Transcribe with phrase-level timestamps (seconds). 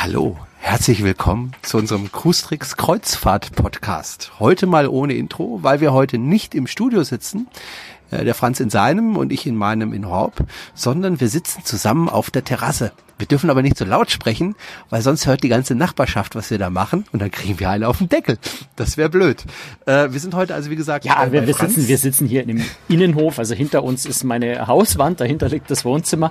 [0.00, 4.30] Hallo, herzlich willkommen zu unserem Cruistrix Kreuzfahrt Podcast.
[4.38, 7.48] Heute mal ohne Intro, weil wir heute nicht im Studio sitzen,
[8.12, 12.08] äh, der Franz in seinem und ich in meinem in Horb, sondern wir sitzen zusammen
[12.08, 12.92] auf der Terrasse.
[13.18, 14.54] Wir dürfen aber nicht so laut sprechen,
[14.88, 17.88] weil sonst hört die ganze Nachbarschaft, was wir da machen und dann kriegen wir alle
[17.88, 18.38] auf den Deckel.
[18.76, 19.44] Das wäre blöd.
[19.84, 22.64] Äh, wir sind heute also wie gesagt ja, wir, wir sitzen wir sitzen hier im
[22.88, 26.30] Innenhof, also hinter uns ist meine Hauswand, dahinter liegt das Wohnzimmer.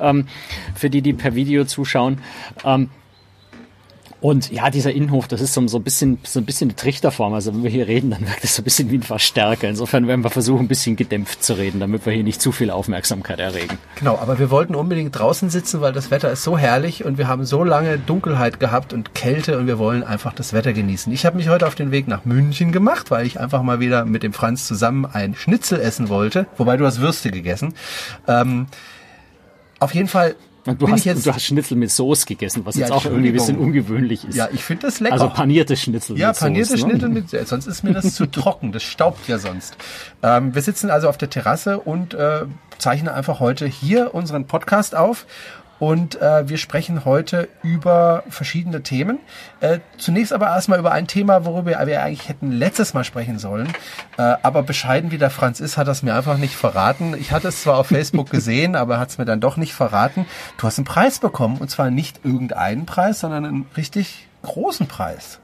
[0.00, 0.28] Ähm,
[0.74, 2.16] für die, die per Video zuschauen.
[2.64, 2.88] Ähm,
[4.22, 7.34] und ja, dieser Innenhof, das ist so, so ein bisschen, so ein bisschen eine Trichterform.
[7.34, 9.68] Also wenn wir hier reden, dann wirkt das so ein bisschen wie ein Verstärker.
[9.68, 12.70] Insofern werden wir versuchen, ein bisschen gedämpft zu reden, damit wir hier nicht zu viel
[12.70, 13.78] Aufmerksamkeit erregen.
[13.96, 17.26] Genau, aber wir wollten unbedingt draußen sitzen, weil das Wetter ist so herrlich und wir
[17.26, 21.12] haben so lange Dunkelheit gehabt und Kälte und wir wollen einfach das Wetter genießen.
[21.12, 24.04] Ich habe mich heute auf den Weg nach München gemacht, weil ich einfach mal wieder
[24.04, 26.46] mit dem Franz zusammen ein Schnitzel essen wollte.
[26.58, 27.74] Wobei du hast Würste gegessen.
[28.28, 28.68] Ähm,
[29.80, 32.92] auf jeden Fall Du hast, jetzt, du hast Schnitzel mit Soße gegessen, was ja, jetzt
[32.92, 34.36] auch irgendwie ein bisschen ungewöhnlich ist.
[34.36, 35.14] Ja, ich finde das lecker.
[35.14, 36.44] Also panierte Schnitzel ja, mit Soße.
[36.44, 37.14] Ja, panierte Schnitzel ne?
[37.14, 39.76] mit sonst ist mir das zu trocken, das staubt ja sonst.
[40.22, 42.42] Ähm, wir sitzen also auf der Terrasse und äh,
[42.78, 45.26] zeichnen einfach heute hier unseren Podcast auf
[45.82, 49.18] und äh, wir sprechen heute über verschiedene Themen.
[49.58, 53.66] Äh, zunächst aber erstmal über ein Thema, worüber wir eigentlich hätten letztes Mal sprechen sollen.
[54.16, 57.16] Äh, aber bescheiden wie der Franz ist, hat er es mir einfach nicht verraten.
[57.18, 60.24] Ich hatte es zwar auf Facebook gesehen, aber hat es mir dann doch nicht verraten.
[60.56, 65.40] Du hast einen Preis bekommen und zwar nicht irgendeinen Preis, sondern einen richtig großen Preis.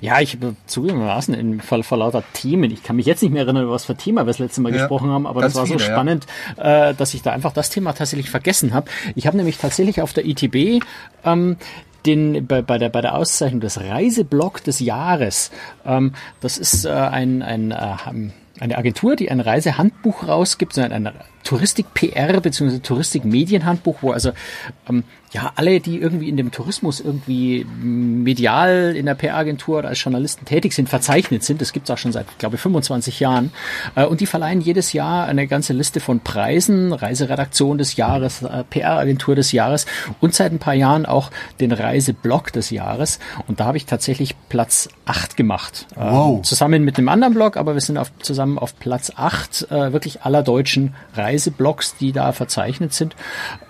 [0.00, 2.70] Ja, ich zugegebenermaßen in vor, vor lauter Themen.
[2.70, 4.78] Ich kann mich jetzt nicht mehr erinnern, was für Thema wir das letzte Mal ja,
[4.78, 6.26] gesprochen haben, aber das war viele, so spannend,
[6.56, 6.90] ja.
[6.90, 8.90] äh, dass ich da einfach das Thema tatsächlich vergessen habe.
[9.14, 10.84] Ich habe nämlich tatsächlich auf der ITB
[11.24, 11.56] ähm,
[12.06, 15.50] den, bei, bei, der, bei der Auszeichnung des Reiseblog des Jahres.
[15.84, 17.96] Ähm, das ist äh, ein, ein äh,
[18.60, 22.78] eine Agentur, die ein Reisehandbuch rausgibt, sondern ein Touristik-PR bzw.
[22.80, 24.32] Touristik-Medienhandbuch, wo also
[24.88, 30.02] ähm, ja, alle, die irgendwie in dem Tourismus irgendwie medial in der PR-Agentur oder als
[30.02, 31.60] Journalisten tätig sind, verzeichnet sind.
[31.60, 33.52] Das gibt's auch schon seit, glaube ich, 25 Jahren.
[33.94, 38.64] Äh, und die verleihen jedes Jahr eine ganze Liste von Preisen, Reiseredaktion des Jahres, äh,
[38.64, 39.84] PR-Agentur des Jahres
[40.20, 43.18] und seit ein paar Jahren auch den Reiseblog des Jahres.
[43.46, 45.86] Und da habe ich tatsächlich Platz 8 gemacht.
[45.96, 46.42] Ähm, wow.
[46.42, 50.22] Zusammen mit einem anderen Blog, aber wir sind auf, zusammen auf Platz 8 äh, wirklich
[50.22, 50.94] aller deutschen
[51.28, 53.14] Reiseblogs, die da verzeichnet sind.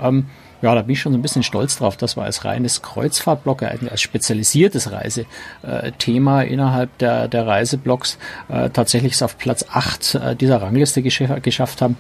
[0.01, 0.27] Ähm,
[0.61, 3.63] ja, da bin ich schon so ein bisschen stolz drauf, dass wir als reines Kreuzfahrtblog,
[3.63, 10.61] als spezialisiertes Reisethema innerhalb der, der Reiseblogs äh, tatsächlich es auf Platz 8 äh, dieser
[10.61, 11.97] Rangliste geschafft haben.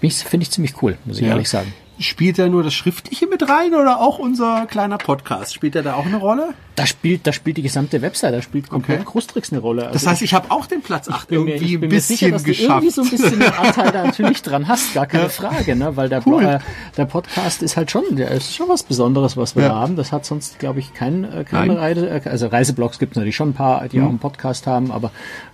[0.00, 1.30] Finde ich ziemlich cool, muss ich ja.
[1.30, 1.72] ehrlich sagen.
[1.98, 5.54] Spielt er nur das Schriftliche mit rein oder auch unser kleiner Podcast?
[5.54, 6.54] Spielt er da auch eine Rolle?
[6.74, 9.10] Da spielt, da spielt die gesamte Website, da spielt komplett okay.
[9.10, 9.82] Großtricks eine Rolle.
[9.82, 12.16] Also das heißt, ich habe auch den Platz 8 irgendwie mir, ich bin ein bisschen
[12.16, 12.82] sicher, dass geschafft.
[12.82, 15.28] Du irgendwie so ein bisschen Anteil da natürlich dran hast, gar keine ja.
[15.28, 15.94] Frage, ne?
[15.96, 16.42] Weil der, cool.
[16.42, 16.60] äh,
[16.96, 19.68] der Podcast ist halt schon, der ist schon was Besonderes, was wir ja.
[19.68, 19.96] da haben.
[19.96, 23.36] Das hat sonst, glaube ich, kein, äh, keine Reise, äh, also Reiseblogs gibt es natürlich
[23.36, 24.04] schon ein paar, die mhm.
[24.04, 25.10] auch einen Podcast haben, aber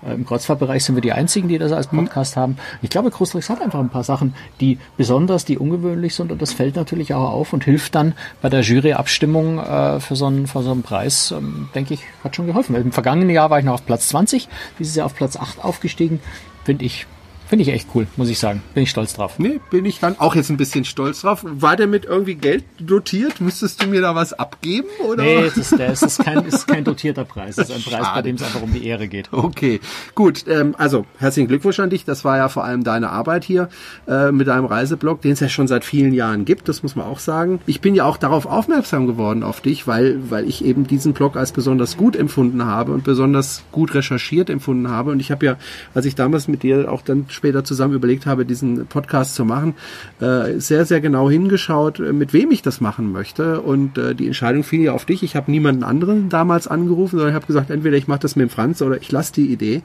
[0.06, 2.04] äh, im Kreuzfahrtbereich sind wir die einzigen, die das als mhm.
[2.04, 2.40] Podcast mhm.
[2.40, 2.56] haben.
[2.80, 6.52] Ich glaube, Großtricks hat einfach ein paar Sachen, die besonders, die ungewöhnlich sind und das
[6.52, 10.62] fällt natürlich auch auf und hilft dann bei der Juryabstimmung äh, für so einen, für
[10.62, 12.74] so einen Preis, ähm, denke ich, hat schon geholfen.
[12.74, 16.20] Im vergangenen Jahr war ich noch auf Platz 20, dieses Jahr auf Platz 8 aufgestiegen.
[16.64, 17.06] Finde ich
[17.48, 18.62] Finde ich echt cool, muss ich sagen.
[18.74, 19.38] Bin ich stolz drauf.
[19.38, 21.40] Nee, bin ich dann auch jetzt ein bisschen stolz drauf.
[21.44, 23.40] War der mit irgendwie Geld dotiert?
[23.40, 24.88] Müsstest du mir da was abgeben?
[25.02, 25.22] Oder?
[25.22, 27.56] Nee, das, ist, ist, kein, ist kein dotierter Preis.
[27.56, 29.32] Das ist ein Preis, bei dem es einfach um die Ehre geht.
[29.32, 29.80] Okay,
[30.14, 30.44] gut.
[30.46, 32.04] Ähm, also herzlichen Glückwunsch an dich.
[32.04, 33.70] Das war ja vor allem deine Arbeit hier
[34.06, 36.68] äh, mit deinem Reiseblog, den es ja schon seit vielen Jahren gibt.
[36.68, 37.60] Das muss man auch sagen.
[37.64, 41.36] Ich bin ja auch darauf aufmerksam geworden auf dich, weil, weil ich eben diesen Blog
[41.36, 45.12] als besonders gut empfunden habe und besonders gut recherchiert empfunden habe.
[45.12, 45.56] Und ich habe ja,
[45.94, 49.74] als ich damals mit dir auch dann später zusammen überlegt habe, diesen Podcast zu machen,
[50.20, 53.62] äh, sehr, sehr genau hingeschaut, äh, mit wem ich das machen möchte.
[53.62, 55.22] Und äh, die Entscheidung fiel ja auf dich.
[55.22, 58.48] Ich habe niemanden anderen damals angerufen, sondern ich habe gesagt, entweder ich mache das mit
[58.48, 59.82] dem Franz oder ich lasse die Idee.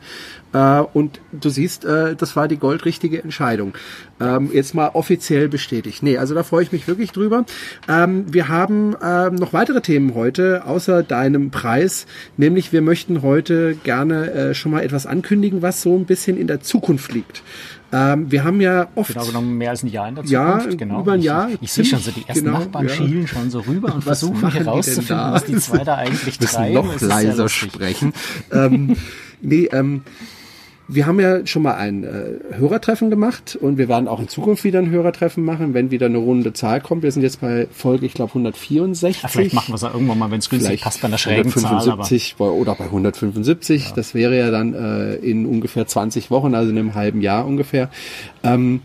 [0.54, 3.74] Äh, und du siehst, äh, das war die goldrichtige Entscheidung.
[4.20, 6.04] Ähm, jetzt mal offiziell bestätigt.
[6.04, 7.46] Nee, also da freue ich mich wirklich drüber.
[7.88, 12.06] Ähm, wir haben ähm, noch weitere Themen heute, außer deinem Preis.
[12.38, 16.48] Nämlich wir möchten heute gerne äh, schon mal etwas ankündigen, was so ein bisschen in
[16.48, 17.44] der Zukunft liegt.
[17.94, 19.14] Ähm, wir haben ja oft.
[19.14, 20.70] Genau genommen mehr als ein Jahr in der Zukunft.
[20.72, 21.02] Ja, genau.
[21.02, 21.50] über ein Jahr.
[21.50, 22.94] Ich, ich sehe schon so die ersten genau, Nachbarn ja.
[22.94, 26.74] schielen schon so rüber und versuchen herauszufinden, was die zwei da eigentlich treiben.
[26.74, 28.14] noch leiser sprechen.
[28.52, 28.96] ähm,
[29.42, 30.02] nee, ähm,
[30.88, 34.64] wir haben ja schon mal ein äh, Hörertreffen gemacht und wir werden auch in Zukunft
[34.64, 37.04] wieder ein Hörertreffen machen, wenn wieder eine runde Zahl kommt.
[37.04, 39.22] Wir sind jetzt bei Folge, ich glaube, 164.
[39.22, 41.52] Ja, vielleicht machen wir es ja irgendwann mal, wenn es günstig passt, bei einer schrägen
[41.52, 42.48] 175 Zahl.
[42.48, 43.86] Aber oder bei 175.
[43.86, 43.96] Ja.
[43.96, 47.90] Das wäre ja dann äh, in ungefähr 20 Wochen, also in einem halben Jahr ungefähr.
[48.44, 48.82] Ähm,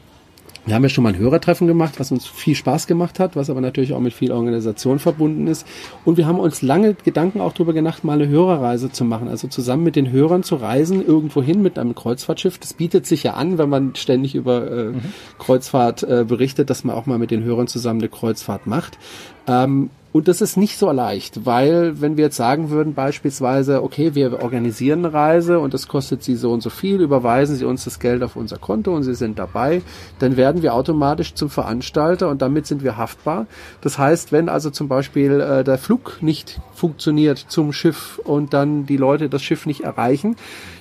[0.68, 3.48] Wir haben ja schon mal ein Hörertreffen gemacht, was uns viel Spaß gemacht hat, was
[3.48, 5.66] aber natürlich auch mit viel Organisation verbunden ist.
[6.04, 9.28] Und wir haben uns lange Gedanken auch darüber gemacht, mal eine Hörerreise zu machen.
[9.28, 12.58] Also zusammen mit den Hörern zu reisen, irgendwo hin mit einem Kreuzfahrtschiff.
[12.58, 15.00] Das bietet sich ja an, wenn man ständig über äh, mhm.
[15.38, 18.98] Kreuzfahrt äh, berichtet, dass man auch mal mit den Hörern zusammen eine Kreuzfahrt macht.
[19.46, 24.14] Ähm, und das ist nicht so leicht, weil wenn wir jetzt sagen würden beispielsweise, okay,
[24.14, 27.84] wir organisieren eine Reise und das kostet Sie so und so viel, überweisen Sie uns
[27.84, 29.82] das Geld auf unser Konto und Sie sind dabei,
[30.18, 33.46] dann werden wir automatisch zum Veranstalter und damit sind wir haftbar.
[33.82, 38.86] Das heißt, wenn also zum Beispiel äh, der Flug nicht funktioniert zum Schiff und dann
[38.86, 40.36] die Leute das Schiff nicht erreichen,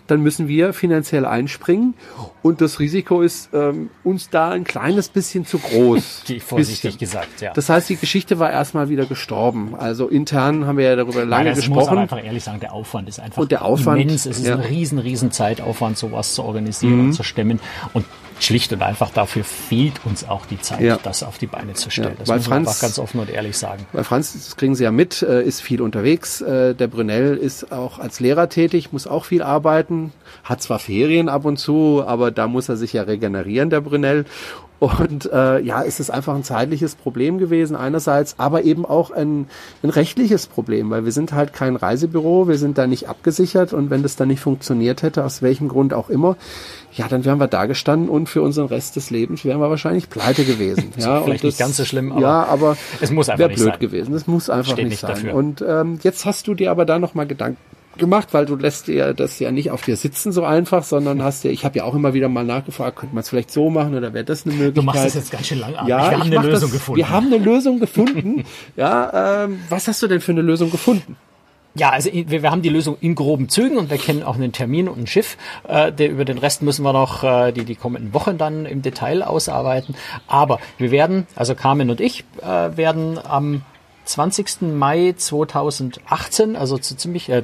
[0.07, 1.93] dann müssen wir finanziell einspringen
[2.41, 6.23] und das Risiko ist ähm, uns da ein kleines bisschen zu groß.
[6.39, 6.99] Vorsichtig bisschen.
[6.99, 7.53] gesagt, ja.
[7.53, 9.75] Das heißt, die Geschichte war erstmal wieder gestorben.
[9.75, 11.79] Also intern haben wir ja darüber lange Nein, gesprochen.
[11.79, 14.25] Muss aber einfach ehrlich sagen, der Aufwand ist einfach und der Aufwand, immens.
[14.25, 14.55] Es ist ja.
[14.55, 17.05] ein riesen, riesen Zeitaufwand, sowas zu organisieren mhm.
[17.05, 17.59] und zu stemmen.
[17.93, 18.05] Und
[18.39, 20.99] schlicht und einfach dafür fehlt uns auch die Zeit, ja.
[21.01, 22.09] das auf die Beine zu stellen.
[22.09, 23.85] Ja, das muss man einfach ganz offen und ehrlich sagen.
[23.93, 26.41] Weil Franz, das kriegen Sie ja mit, äh, ist viel unterwegs.
[26.41, 30.13] Äh, der Brunel ist auch als Lehrer tätig, muss auch viel arbeiten,
[30.43, 34.25] hat zwar Ferien ab und zu, aber da muss er sich ja regenerieren, der Brunel.
[34.79, 39.47] Und äh, ja, es ist einfach ein zeitliches Problem gewesen einerseits, aber eben auch ein,
[39.81, 43.89] ein rechtliches Problem, weil wir sind halt kein Reisebüro, wir sind da nicht abgesichert und
[43.89, 46.37] wenn das dann nicht funktioniert hätte, aus welchem Grund auch immer,
[46.93, 50.09] ja, dann wären wir da gestanden und für unseren Rest des Lebens wären wir wahrscheinlich
[50.09, 50.93] pleite gewesen.
[50.97, 53.73] ja, vielleicht das, nicht ganz so schlimm, aber, ja, aber es muss einfach nicht blöd
[53.73, 53.79] sein.
[53.79, 54.13] gewesen.
[54.13, 55.11] Es muss einfach Steht nicht, nicht sein.
[55.11, 55.33] Dafür.
[55.33, 57.57] Und ähm, jetzt hast du dir aber da nochmal Gedanken
[57.97, 61.43] gemacht, weil du lässt dir das ja nicht auf dir sitzen so einfach, sondern hast
[61.43, 63.95] ja, ich habe ja auch immer wieder mal nachgefragt, könnte man es vielleicht so machen
[63.95, 64.77] oder wäre das eine Möglichkeit?
[64.77, 65.73] Du machst das jetzt ganz schön lang.
[65.87, 66.97] Ja, wir haben eine Lösung das, gefunden.
[66.97, 68.43] Wir haben eine Lösung gefunden.
[68.75, 71.17] ja, ähm, was hast du denn für eine Lösung gefunden?
[71.75, 74.51] Ja, also wir, wir haben die Lösung in groben Zügen und wir kennen auch einen
[74.51, 75.37] Termin und ein Schiff.
[75.67, 78.81] Äh, der, über den Rest müssen wir noch äh, die, die kommenden Wochen dann im
[78.81, 79.95] Detail ausarbeiten.
[80.27, 83.61] Aber wir werden, also Carmen und ich, äh, werden am
[84.05, 84.61] 20.
[84.73, 87.43] Mai 2018, also zu ziemlich äh,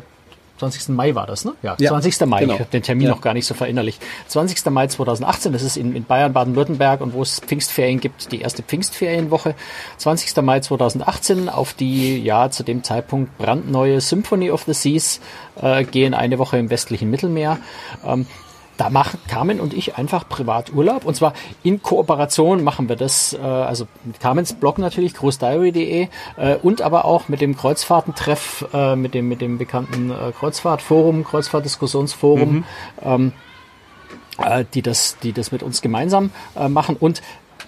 [0.63, 0.89] 20.
[0.89, 1.53] Mai war das, ne?
[1.61, 2.25] Ja, ja 20.
[2.25, 2.41] Mai.
[2.41, 2.53] Genau.
[2.53, 3.11] Ich habe den Termin ja.
[3.11, 4.01] noch gar nicht so verinnerlicht.
[4.27, 4.65] 20.
[4.71, 8.63] Mai 2018, das ist in, in Bayern, Baden-Württemberg und wo es Pfingstferien gibt, die erste
[8.63, 9.55] Pfingstferienwoche.
[9.97, 10.41] 20.
[10.41, 15.19] Mai 2018 auf die, ja, zu dem Zeitpunkt brandneue Symphony of the Seas
[15.61, 17.57] äh, gehen eine Woche im westlichen Mittelmeer.
[18.05, 18.25] Ähm,
[18.77, 21.33] da machen Carmen und ich einfach Privaturlaub und zwar
[21.63, 27.05] in Kooperation machen wir das, äh, also mit Carmens Blog natürlich, großdiary.de äh, und aber
[27.05, 32.51] auch mit dem Kreuzfahrtentreff, äh, mit dem mit dem bekannten äh, Kreuzfahrtforum, Kreuzfahrtdiskussionsforum.
[32.51, 32.63] Mhm.
[33.01, 33.33] Ähm,
[34.39, 37.21] äh, die das, die das mit uns gemeinsam äh, machen und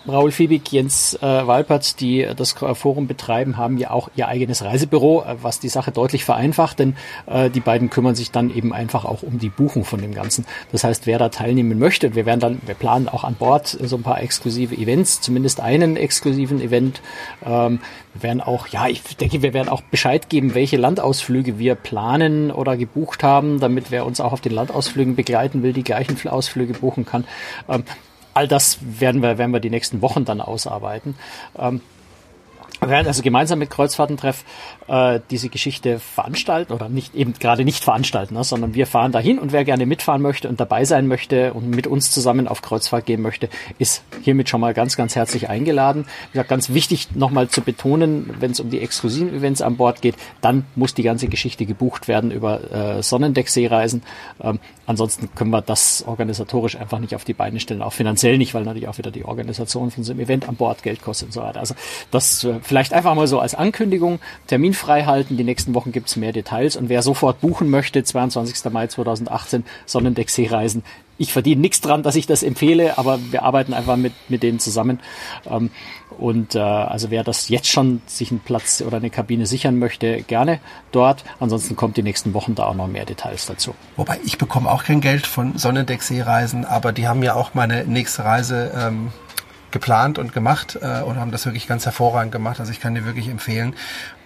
[0.08, 5.24] Raul Fiebig, Jens äh, Walpert, die das Forum betreiben, haben ja auch ihr eigenes Reisebüro,
[5.24, 9.06] äh, was die Sache deutlich vereinfacht, denn äh, die beiden kümmern sich dann eben einfach
[9.06, 10.46] auch um die Buchung von dem Ganzen.
[10.72, 13.96] Das heißt, wer da teilnehmen möchte, wir werden dann, wir planen auch an Bord so
[13.96, 17.02] ein paar exklusive Events, zumindest einen exklusiven Event.
[17.44, 17.80] Ähm,
[18.14, 22.52] wir werden auch, ja, ich denke, wir werden auch Bescheid geben, welche Landausflüge wir planen
[22.52, 26.74] oder gebucht haben, damit wer uns auch auf den Landausflügen begleiten will, die gleichen Ausflüge
[26.74, 27.26] buchen kann.
[27.68, 27.84] Ähm,
[28.36, 31.16] all das werden wir, werden wir die nächsten Wochen dann ausarbeiten.
[31.58, 31.82] Ähm,
[32.90, 34.44] werden also gemeinsam mit Kreuzfahrtentreff
[34.88, 39.40] äh, diese Geschichte veranstalten oder nicht eben gerade nicht veranstalten, ne, sondern wir fahren dahin
[39.40, 43.06] und wer gerne mitfahren möchte und dabei sein möchte und mit uns zusammen auf Kreuzfahrt
[43.06, 43.50] gehen möchte,
[43.80, 46.06] ist hiermit schon mal ganz, ganz herzlich eingeladen.
[46.28, 50.02] Wie gesagt, ganz wichtig nochmal zu betonen, wenn es um die exklusiven Events an Bord
[50.02, 54.04] geht, dann muss die ganze Geschichte gebucht werden über äh, Sonnendeck-Seereisen.
[54.42, 58.54] Ähm, ansonsten können wir das organisatorisch einfach nicht auf die Beine stellen, auch finanziell nicht,
[58.54, 61.32] weil natürlich auch wieder die Organisation von so einem Event an Bord Geld kostet und
[61.32, 61.60] so weiter.
[61.60, 61.76] Also
[62.12, 65.38] das äh, vielleicht einfach mal so als Ankündigung, Termin frei halten.
[65.38, 66.76] Die nächsten Wochen gibt es mehr Details.
[66.76, 68.70] Und wer sofort buchen möchte, 22.
[68.70, 70.84] Mai 2018, Sonnendeck Seereisen.
[71.18, 74.60] Ich verdiene nichts dran, dass ich das empfehle, aber wir arbeiten einfach mit, mit denen
[74.60, 75.00] zusammen.
[75.50, 75.70] Ähm,
[76.20, 80.24] und äh, also wer das jetzt schon sich einen Platz oder eine Kabine sichern möchte,
[80.24, 80.60] gerne
[80.92, 81.24] dort.
[81.40, 83.74] Ansonsten kommt die nächsten Wochen da auch noch mehr Details dazu.
[83.96, 87.86] Wobei ich bekomme auch kein Geld von Sonnendeck Seereisen, aber die haben ja auch meine
[87.86, 89.14] nächste Reise ähm,
[89.72, 92.60] geplant und gemacht äh, und haben das wirklich ganz hervorragend gemacht.
[92.60, 93.76] Also ich kann dir wirklich empfehlen.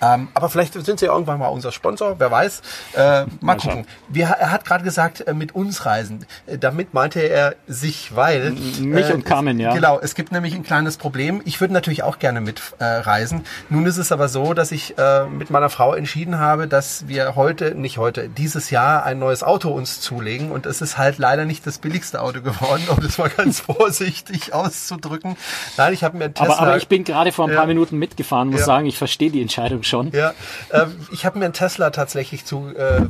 [0.02, 2.62] Ähm, aber vielleicht sind sie ja irgendwann mal unser Sponsor, wer weiß.
[2.94, 3.86] Äh, mal, mal gucken.
[4.08, 6.26] Wir, er hat gerade gesagt, äh, mit uns reisen.
[6.48, 8.52] Äh, damit meinte er sich, weil...
[8.52, 9.74] Mich und Carmen, ja.
[9.74, 11.42] Genau, es gibt nämlich ein kleines Problem.
[11.46, 13.40] Ich würde natürlich auch gerne mitreisen.
[13.40, 17.08] Äh, Nun ist es aber so, dass ich äh, mit meiner Frau entschieden habe, dass
[17.08, 20.52] wir heute, nicht heute, dieses Jahr ein neues Auto uns zulegen.
[20.52, 24.54] Und es ist halt leider nicht das billigste Auto geworden, um das mal ganz vorsichtig
[24.54, 25.36] auszudrücken.
[25.78, 26.54] Nein, ich habe mir ein Tesla...
[26.56, 28.66] Aber, aber ich bin gerade vor ein paar Minuten mitgefahren, muss ja.
[28.66, 30.12] sagen, ich verstehe die Entscheidung schon.
[30.12, 30.34] Ja,
[30.70, 33.02] äh, ich habe mir einen Tesla tatsächlich zu, äh,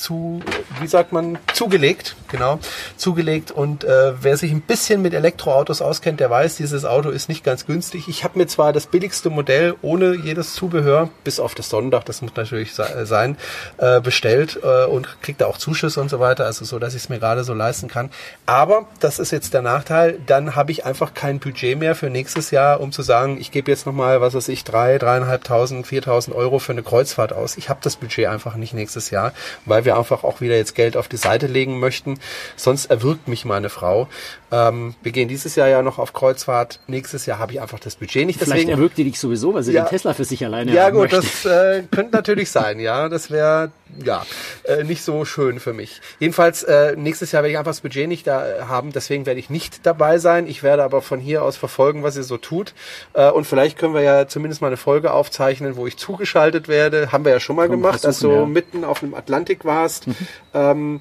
[0.00, 0.40] zu,
[0.80, 2.58] wie sagt man, zugelegt, genau,
[2.96, 3.50] zugelegt.
[3.50, 7.44] Und äh, wer sich ein bisschen mit Elektroautos auskennt, der weiß, dieses Auto ist nicht
[7.44, 8.08] ganz günstig.
[8.08, 12.22] Ich habe mir zwar das billigste Modell ohne jedes Zubehör, bis auf das Sonnendach, das
[12.22, 13.36] muss natürlich äh, sein,
[13.78, 17.02] äh, bestellt äh, und kriegt da auch Zuschüsse und so weiter, also so, dass ich
[17.02, 18.10] es mir gerade so leisten kann.
[18.46, 22.50] Aber das ist jetzt der Nachteil, dann habe ich einfach kein Budget mehr für nächstes
[22.50, 26.58] Jahr, um zu sagen, ich gebe jetzt nochmal, was weiß ich, drei, dreieinhalbtausend, viertausend Euro
[26.58, 27.56] für eine Kreuzfahrt aus.
[27.56, 29.32] Ich habe das Budget einfach nicht nächstes Jahr,
[29.66, 32.18] weil wir einfach auch wieder jetzt Geld auf die Seite legen möchten.
[32.56, 34.08] Sonst erwürgt mich meine Frau.
[34.52, 36.80] Ähm, wir gehen dieses Jahr ja noch auf Kreuzfahrt.
[36.86, 38.38] Nächstes Jahr habe ich einfach das Budget nicht.
[38.38, 40.90] Vielleicht Deswegen, erwürgt die dich sowieso, weil sie ja, den Tesla für sich alleine Ja
[40.90, 41.16] gut, möchte.
[41.16, 42.80] das äh, könnte natürlich sein.
[42.80, 43.70] Ja, das wäre
[44.04, 44.24] ja
[44.64, 46.00] äh, nicht so schön für mich.
[46.18, 48.92] Jedenfalls äh, nächstes Jahr werde ich einfach das Budget nicht da äh, haben.
[48.92, 50.46] Deswegen werde ich nicht dabei sein.
[50.46, 52.74] Ich werde aber von hier aus verfolgen, was ihr so tut.
[53.12, 57.12] Äh, und vielleicht können wir ja zumindest mal eine Folge aufzeichnen, wo ich zugeschaltet werde.
[57.12, 58.46] Haben wir ja schon mal Komm, gemacht, als du ja.
[58.46, 60.06] mitten auf dem Atlantik warst.
[60.06, 60.16] Mhm.
[60.54, 61.00] Ähm,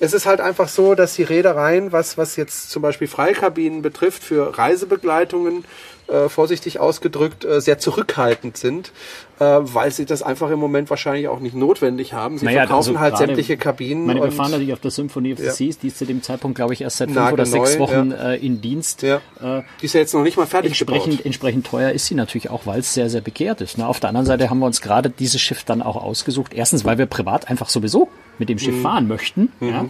[0.00, 4.24] es ist halt einfach so, dass die Reedereien, was, was jetzt zum Beispiel Freikabinen betrifft,
[4.24, 5.64] für Reisebegleitungen,
[6.10, 8.92] äh, vorsichtig ausgedrückt, äh, sehr zurückhaltend sind,
[9.38, 12.38] äh, weil sie das einfach im Moment wahrscheinlich auch nicht notwendig haben.
[12.38, 14.06] Sie naja, verkaufen also halt sämtliche Kabinen.
[14.06, 15.52] Meine, wir fahren natürlich auf der Symphony of the ja.
[15.52, 18.32] Seas, die ist zu dem Zeitpunkt, glaube ich, erst seit fünf oder sechs Wochen ja.
[18.32, 19.02] äh, in Dienst.
[19.02, 19.16] Ja.
[19.40, 21.26] Äh, die ist ja jetzt noch nicht mal fertig entsprechend, gebaut.
[21.26, 23.78] Entsprechend teuer ist sie natürlich auch, weil es sehr, sehr begehrt ist.
[23.78, 23.86] Ne?
[23.86, 26.52] Auf der anderen Seite haben wir uns gerade dieses Schiff dann auch ausgesucht.
[26.54, 28.08] Erstens, weil wir privat einfach sowieso
[28.40, 28.82] mit dem Schiff mhm.
[28.82, 29.52] fahren möchten.
[29.60, 29.68] Mhm.
[29.68, 29.84] Ja.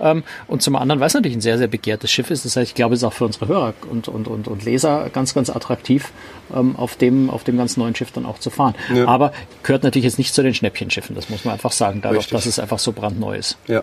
[0.00, 2.46] Ähm, und zum anderen, weil es natürlich ein sehr, sehr begehrtes Schiff ist.
[2.46, 5.10] Das heißt, ich glaube, es ist auch für unsere Hörer und, und, und, und Leser
[5.12, 6.12] ganz, ganz attraktiv,
[6.54, 8.74] ähm, auf, dem, auf dem ganz neuen Schiff dann auch zu fahren.
[8.94, 9.06] Ja.
[9.06, 9.32] Aber
[9.62, 12.32] gehört natürlich jetzt nicht zu den Schnäppchenschiffen, das muss man einfach sagen, dadurch, Richtig.
[12.38, 13.58] dass es einfach so brandneu ist.
[13.66, 13.82] Ja.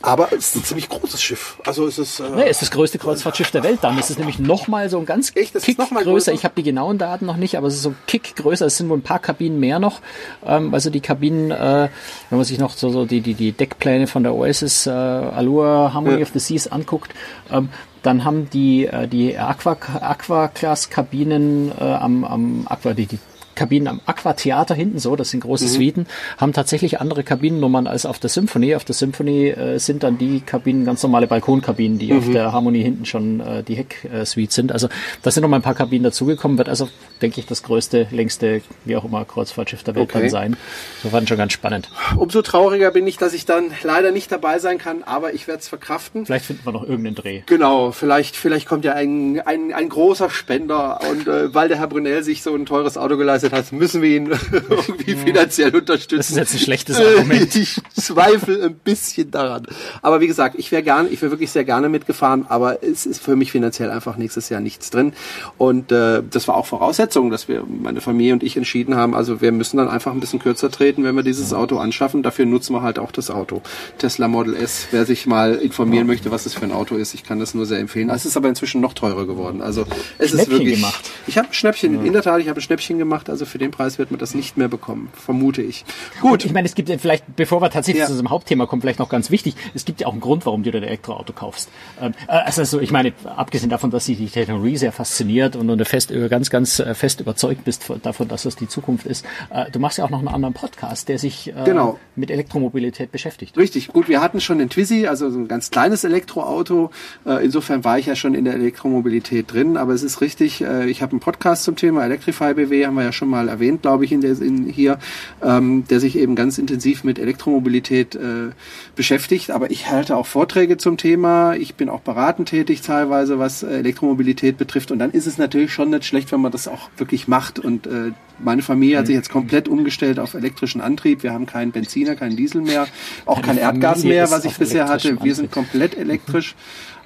[0.00, 1.58] Aber es ist ein ziemlich großes Schiff.
[1.66, 2.20] Also es ist.
[2.20, 3.80] Äh, nee, es ist das größte Kreuzfahrtschiff der Welt.
[3.82, 5.54] Dann ist es nämlich nochmal so ein ganz Echt?
[5.54, 6.12] Das Kick ist noch mal größer.
[6.12, 6.32] größer.
[6.32, 8.66] Ich habe die genauen Daten noch nicht, aber es ist so ein Kick größer.
[8.66, 10.00] Es sind wohl ein paar Kabinen mehr noch.
[10.46, 11.88] Ähm, also die Kabinen, äh,
[12.30, 15.92] wenn man sich noch so, so die, die, die Deckpläne von der Oasis äh, Allure
[15.92, 16.22] Harmony ja.
[16.22, 17.12] of the Seas anguckt,
[17.50, 17.68] ähm,
[18.02, 23.18] dann haben die, äh, die Aqua, Aqua Class Kabinen äh, am, am Aqua, die, die
[23.58, 25.68] Kabinen am Aquatheater hinten so, das sind große mhm.
[25.68, 28.76] Suiten, haben tatsächlich andere Kabinennummern als auf der Symphony.
[28.76, 32.18] Auf der Symphony äh, sind dann die Kabinen ganz normale Balkonkabinen, die mhm.
[32.18, 34.72] auf der Harmonie hinten schon äh, die Heck-Suite sind.
[34.72, 34.88] Also
[35.22, 36.88] da sind noch mal ein paar Kabinen dazugekommen, wird also,
[37.20, 40.20] denke ich, das größte, längste, wie auch immer, Kreuzfahrtschiff der Welt okay.
[40.20, 40.56] dann sein.
[41.02, 41.90] So war schon ganz spannend.
[42.16, 45.60] Umso trauriger bin ich, dass ich dann leider nicht dabei sein kann, aber ich werde
[45.60, 46.26] es verkraften.
[46.26, 47.42] Vielleicht finden wir noch irgendeinen Dreh.
[47.46, 51.88] Genau, vielleicht, vielleicht kommt ja ein, ein, ein großer Spender und äh, weil der Herr
[51.88, 56.16] Brunel sich so ein teures Auto geleistet geleistet hat, müssen wir ihn irgendwie finanziell unterstützen.
[56.18, 57.54] Das ist jetzt ein schlechtes Argument.
[57.54, 59.66] Ich zweifle ein bisschen daran.
[60.02, 63.22] Aber wie gesagt, ich wäre gerne, ich wäre wirklich sehr gerne mitgefahren, aber es ist
[63.22, 65.12] für mich finanziell einfach nächstes Jahr nichts drin.
[65.56, 69.40] Und äh, das war auch Voraussetzung, dass wir, meine Familie und ich entschieden haben, also
[69.40, 72.22] wir müssen dann einfach ein bisschen kürzer treten, wenn wir dieses Auto anschaffen.
[72.22, 73.62] Dafür nutzen wir halt auch das Auto.
[73.98, 77.24] Tesla Model S, wer sich mal informieren möchte, was es für ein Auto ist, ich
[77.24, 78.10] kann das nur sehr empfehlen.
[78.10, 79.62] Es ist aber inzwischen noch teurer geworden.
[79.62, 79.86] Also
[80.18, 80.74] es Schnäppchen ist wirklich.
[80.76, 81.10] Gemacht.
[81.26, 82.02] Ich habe ein Schnäppchen, ja.
[82.02, 83.30] in der Tat, ich habe ein Schnäppchen gemacht.
[83.30, 85.84] Also für den Preis wird man das nicht mehr bekommen, vermute ich.
[86.20, 86.44] Gut.
[86.44, 88.06] ich meine, es gibt vielleicht, bevor wir tatsächlich ja.
[88.06, 90.62] zu unserem Hauptthema kommen, vielleicht noch ganz wichtig, es gibt ja auch einen Grund, warum
[90.62, 91.68] du dein Elektroauto kaufst.
[92.00, 95.84] Ähm, äh, also ich meine, abgesehen davon, dass sich die Technologie sehr fasziniert und du
[95.84, 99.24] fest, ganz, ganz äh, fest überzeugt bist davon, dass das die Zukunft ist.
[99.50, 101.98] Äh, du machst ja auch noch einen anderen Podcast, der sich genau.
[102.16, 103.56] mit Elektromobilität beschäftigt.
[103.56, 106.90] Richtig, gut, wir hatten schon den Twizy, also so ein ganz kleines Elektroauto.
[107.24, 111.12] Insofern war ich ja schon in der Elektromobilität drin, aber es ist richtig, ich habe
[111.12, 114.20] einen Podcast zum Thema Electrify BW, haben wir ja schon mal erwähnt, glaube ich, in
[114.20, 114.98] der, in hier,
[115.42, 118.50] ähm, der sich eben ganz intensiv mit Elektromobilität äh,
[118.96, 119.50] beschäftigt.
[119.50, 121.54] Aber ich halte auch Vorträge zum Thema.
[121.54, 124.90] Ich bin auch beratend tätig teilweise, was Elektromobilität betrifft.
[124.90, 127.58] Und dann ist es natürlich schon nicht schlecht, wenn man das auch wirklich macht.
[127.58, 131.22] Und äh, meine Familie hat sich jetzt komplett umgestellt auf elektrischen Antrieb.
[131.22, 132.86] Wir haben keinen Benziner, keinen Diesel mehr,
[133.26, 135.22] auch kein Erdgas mehr, was ich bisher hatte.
[135.22, 136.54] Wir sind komplett elektrisch.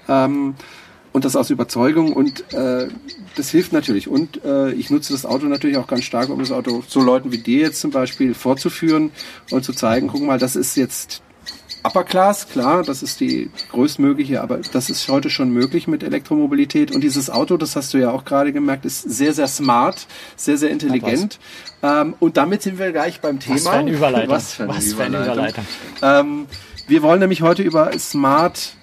[0.09, 0.55] Ähm,
[1.13, 2.89] und das aus Überzeugung und äh,
[3.37, 4.09] das hilft natürlich.
[4.09, 7.33] Und äh, ich nutze das Auto natürlich auch ganz stark, um das Auto so Leuten
[7.33, 9.11] wie dir jetzt zum Beispiel vorzuführen
[9.51, 11.23] und zu zeigen, guck mal, das ist jetzt
[11.85, 16.93] Upper Class, klar, das ist die größtmögliche, aber das ist heute schon möglich mit Elektromobilität.
[16.93, 20.59] Und dieses Auto, das hast du ja auch gerade gemerkt, ist sehr, sehr smart, sehr,
[20.59, 21.41] sehr intelligent.
[21.83, 23.57] Ähm, und damit sind wir gleich beim Thema.
[23.57, 24.31] Was für eine Überleitung.
[24.31, 25.13] Was für eine Was Überleitung.
[25.13, 25.65] Für eine Überleitung.
[26.03, 26.47] Ähm,
[26.87, 28.75] wir wollen nämlich heute über Smart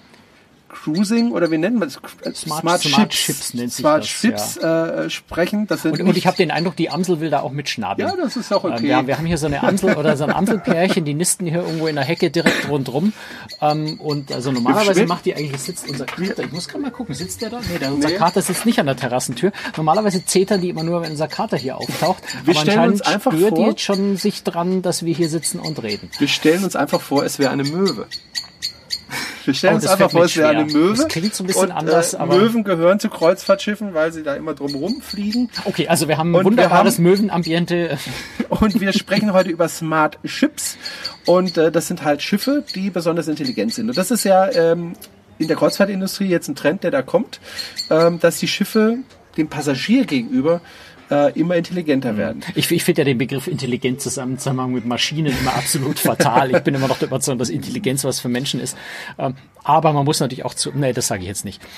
[0.70, 1.94] Cruising oder wie nennen wir das?
[1.94, 4.86] Smart, Smart, Smart Chips, Chips nennt sich Smart das, Chips ja.
[4.86, 5.66] äh, sprechen.
[5.66, 8.08] Das sind und, und ich habe den Eindruck, die Amsel will da auch mitschnabeln.
[8.08, 8.76] Ja, das ist auch okay.
[8.76, 11.62] Ähm, wir, wir, haben hier so eine Amsel oder so ein Amselpärchen, die nisten hier
[11.62, 13.12] irgendwo in der Hecke direkt rundrum.
[13.60, 17.14] Ähm, und also normalerweise macht die eigentlich, sitzt unser Kater, ich muss gerade mal gucken,
[17.14, 17.60] sitzt der da?
[17.60, 18.14] Nee, der, unser nee.
[18.14, 19.52] Kater sitzt nicht an der Terrassentür.
[19.76, 22.22] Normalerweise zetern die immer nur, wenn unser Kater hier auftaucht.
[22.44, 25.28] Wir Aber stellen uns einfach spürt vor, die jetzt schon sich dran, dass wir hier
[25.28, 26.10] sitzen und reden.
[26.18, 28.06] Wir stellen uns einfach vor, es wäre eine Möwe.
[29.50, 30.94] Wir stellen oh, uns einfach vor, es wäre eine Möwe.
[30.94, 32.36] Das klingt so ein bisschen und, anders, äh, aber.
[32.36, 35.50] Möwen gehören zu Kreuzfahrtschiffen, weil sie da immer drum rumfliegen.
[35.64, 37.98] Okay, also wir haben ein und wunderbares Möwenambiente.
[38.48, 40.76] Und wir sprechen heute über Smart Ships.
[41.24, 43.88] Und äh, das sind halt Schiffe, die besonders intelligent sind.
[43.88, 44.92] Und das ist ja ähm,
[45.38, 47.40] in der Kreuzfahrtindustrie jetzt ein Trend, der da kommt,
[47.90, 48.98] ähm, dass die Schiffe
[49.36, 50.60] dem Passagier gegenüber
[51.10, 52.42] äh, immer intelligenter werden.
[52.54, 56.54] Ich, ich finde ja den Begriff Intelligenz zusammen Zusammenhang mit Maschinen immer absolut fatal.
[56.54, 58.76] Ich bin immer noch der Überzeugung, dass Intelligenz was für Menschen ist.
[59.18, 60.70] Ähm, aber man muss natürlich auch zu.
[60.74, 61.60] Nee, das sage ich jetzt nicht.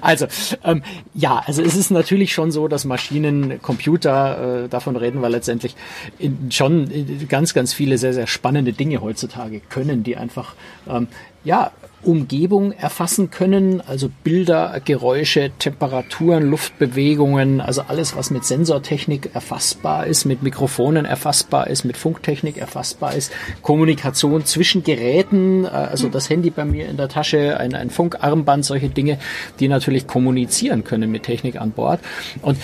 [0.00, 0.26] Also,
[0.64, 0.82] ähm,
[1.14, 5.74] ja, also es ist natürlich schon so, dass Maschinen, Computer, äh, davon reden wir letztendlich,
[6.18, 6.88] in, schon
[7.28, 10.54] ganz, ganz viele sehr, sehr spannende Dinge heutzutage können, die einfach,
[10.88, 11.08] ähm,
[11.46, 11.70] ja,
[12.02, 20.24] Umgebung erfassen können, also Bilder, Geräusche, Temperaturen, Luftbewegungen, also alles, was mit Sensortechnik erfassbar ist,
[20.24, 26.50] mit Mikrofonen erfassbar ist, mit Funktechnik erfassbar ist, Kommunikation zwischen Geräten, äh, also das Handy
[26.50, 29.18] bei mir in der Tasche, ein, ein Funkarmband, solche Dinge,
[29.60, 32.00] die natürlich kommunizieren können mit Technik an Bord.
[32.42, 32.58] Und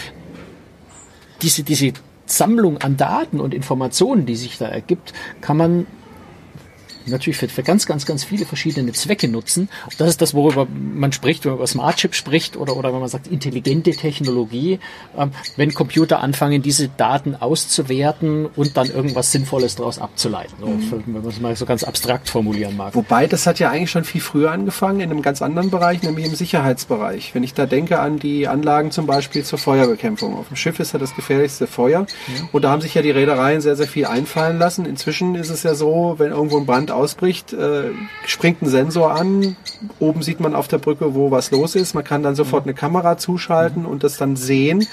[1.41, 1.93] diese, diese
[2.27, 5.87] Sammlung an Daten und Informationen, die sich da ergibt, kann man
[7.07, 9.69] natürlich für, für ganz, ganz, ganz viele verschiedene Zwecke nutzen.
[9.99, 13.01] Das ist das, worüber man spricht, wenn man über Smart Chip spricht oder, oder wenn
[13.01, 14.79] man sagt intelligente Technologie,
[15.17, 21.03] ähm, wenn Computer anfangen, diese Daten auszuwerten und dann irgendwas Sinnvolles daraus abzuleiten, so, mhm.
[21.07, 22.95] wenn man es mal so ganz abstrakt formulieren mag.
[22.95, 26.27] Wobei, das hat ja eigentlich schon viel früher angefangen, in einem ganz anderen Bereich, nämlich
[26.27, 27.35] im Sicherheitsbereich.
[27.35, 30.37] Wenn ich da denke an die Anlagen zum Beispiel zur Feuerbekämpfung.
[30.37, 32.07] Auf dem Schiff ist ja das gefährlichste Feuer.
[32.29, 32.49] Ja.
[32.53, 34.87] Und da haben sich ja die Reedereien sehr, sehr viel einfallen lassen.
[34.87, 37.91] Inzwischen ist es ja so, wenn irgendwo ein Brand ausbricht, äh,
[38.27, 39.57] springt ein Sensor an.
[39.99, 41.95] Oben sieht man auf der Brücke, wo was los ist.
[41.95, 44.87] Man kann dann sofort eine Kamera zuschalten und das dann sehen.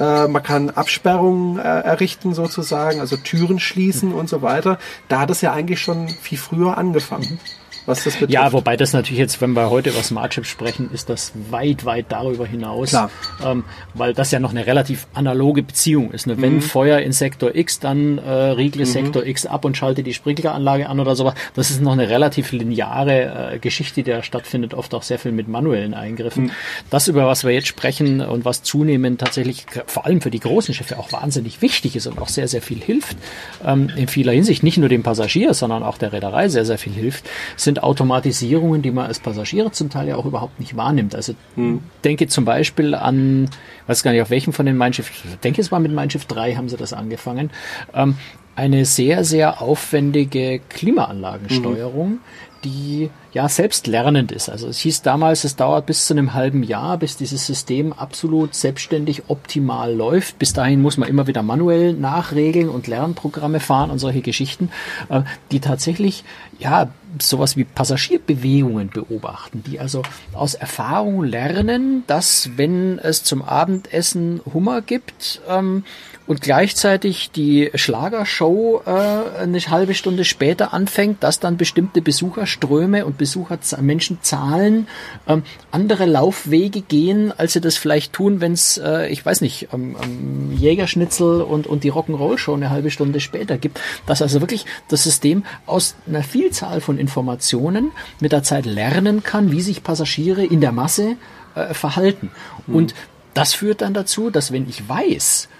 [0.00, 4.78] Äh, man kann Absperrungen äh, errichten sozusagen, also Türen schließen und so weiter.
[5.08, 7.38] Da hat es ja eigentlich schon viel früher angefangen
[7.86, 8.32] was das betrifft.
[8.32, 11.84] Ja, wobei das natürlich jetzt, wenn wir heute über Smart Chips sprechen, ist das weit,
[11.84, 12.90] weit darüber hinaus.
[12.90, 13.10] Klar.
[13.44, 16.26] Ähm, weil das ja noch eine relativ analoge Beziehung ist.
[16.26, 16.40] Ne?
[16.40, 16.62] Wenn mhm.
[16.62, 18.90] Feuer in Sektor X, dann äh, riegle mhm.
[18.90, 21.34] Sektor X ab und schalte die Sprinkleranlage an oder sowas.
[21.54, 25.32] Das ist noch eine relativ lineare äh, Geschichte, die da stattfindet, oft auch sehr viel
[25.32, 26.44] mit manuellen Eingriffen.
[26.44, 26.50] Mhm.
[26.90, 30.74] Das, über was wir jetzt sprechen und was zunehmend tatsächlich vor allem für die großen
[30.74, 33.16] Schiffe auch wahnsinnig wichtig ist und auch sehr, sehr viel hilft,
[33.64, 36.92] ähm, in vieler Hinsicht, nicht nur dem Passagier, sondern auch der Reederei sehr, sehr viel
[36.92, 41.14] hilft, sind sind Automatisierungen, die man als Passagiere zum Teil ja auch überhaupt nicht wahrnimmt.
[41.14, 41.80] Also hm.
[42.04, 43.48] denke zum Beispiel an,
[43.86, 45.10] weiß gar nicht, auf welchem von den Mein Schiff,
[45.42, 47.50] denke es war mit Mein Schiff 3 haben sie das angefangen,
[47.94, 48.16] ähm,
[48.54, 52.20] eine sehr, sehr aufwendige Klimaanlagensteuerung, mhm.
[52.64, 54.48] Die ja selbst lernend ist.
[54.48, 58.54] Also es hieß damals, es dauert bis zu einem halben Jahr, bis dieses System absolut
[58.54, 60.38] selbstständig optimal läuft.
[60.38, 64.70] Bis dahin muss man immer wieder manuell nachregeln und Lernprogramme fahren und solche Geschichten,
[65.08, 66.24] äh, die tatsächlich
[66.58, 74.40] ja sowas wie Passagierbewegungen beobachten, die also aus Erfahrung lernen, dass wenn es zum Abendessen
[74.52, 75.84] Hummer gibt, ähm,
[76.32, 83.18] und gleichzeitig die Schlagershow äh, eine halbe Stunde später anfängt, dass dann bestimmte Besucherströme und
[83.18, 84.88] Besucher Menschenzahlen
[85.28, 85.42] ähm,
[85.72, 89.94] andere Laufwege gehen, als sie das vielleicht tun, wenn es, äh, ich weiß nicht, ähm,
[90.02, 93.78] ähm, Jägerschnitzel und, und die Rock'n'Roll-Show eine halbe Stunde später gibt.
[94.06, 99.52] Dass also wirklich das System aus einer Vielzahl von Informationen mit der Zeit lernen kann,
[99.52, 101.16] wie sich Passagiere in der Masse
[101.56, 102.30] äh, verhalten.
[102.66, 102.74] Mhm.
[102.74, 102.94] Und
[103.34, 105.50] das führt dann dazu, dass wenn ich weiß,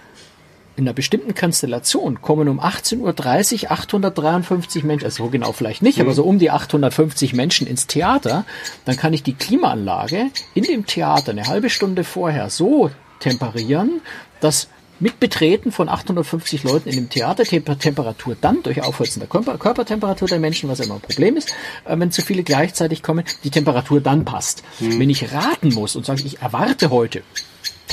[0.76, 5.98] in einer bestimmten Konstellation kommen um 18.30 Uhr 853 Menschen, also so genau vielleicht nicht,
[5.98, 6.04] mhm.
[6.04, 8.44] aber so um die 850 Menschen ins Theater,
[8.84, 14.00] dann kann ich die Klimaanlage in dem Theater eine halbe Stunde vorher so temperieren,
[14.40, 14.68] dass
[15.02, 20.28] mit Betreten von 850 Leuten in dem Theater Temperatur dann durch Aufheizen der Körper Körpertemperatur
[20.28, 21.52] der Menschen, was immer ein Problem ist,
[21.84, 24.62] äh, wenn zu viele gleichzeitig kommen, die Temperatur dann passt.
[24.78, 25.00] Mhm.
[25.00, 27.22] Wenn ich raten muss und sage, ich erwarte heute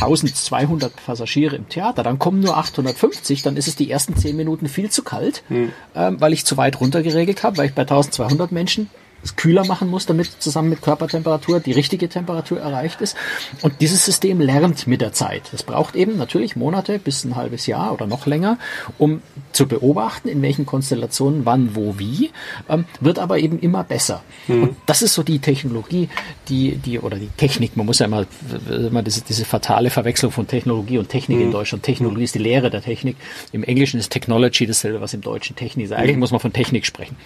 [0.01, 4.67] 1200 Passagiere im Theater, dann kommen nur 850, dann ist es die ersten 10 Minuten
[4.67, 5.71] viel zu kalt, hm.
[5.95, 8.89] ähm, weil ich zu weit runter geregelt habe, weil ich bei 1200 Menschen
[9.23, 13.17] es kühler machen muss, damit zusammen mit Körpertemperatur die richtige Temperatur erreicht ist.
[13.62, 15.51] Und dieses System lernt mit der Zeit.
[15.53, 18.58] Es braucht eben natürlich Monate bis ein halbes Jahr oder noch länger,
[18.97, 22.32] um zu beobachten, in welchen Konstellationen wann, wo, wie,
[22.69, 24.23] ähm, wird aber eben immer besser.
[24.47, 24.63] Mhm.
[24.63, 26.10] Und das ist so die Technologie,
[26.47, 28.25] die, die, oder die Technik, man muss ja immer,
[28.69, 31.45] immer diese, diese fatale Verwechslung von Technologie und Technik mhm.
[31.45, 31.84] in Deutschland.
[31.84, 33.17] Technologie ist die Lehre der Technik.
[33.51, 35.93] Im Englischen ist Technology dasselbe, was im Deutschen Technik ist.
[35.93, 36.21] Eigentlich mhm.
[36.21, 37.17] muss man von Technik sprechen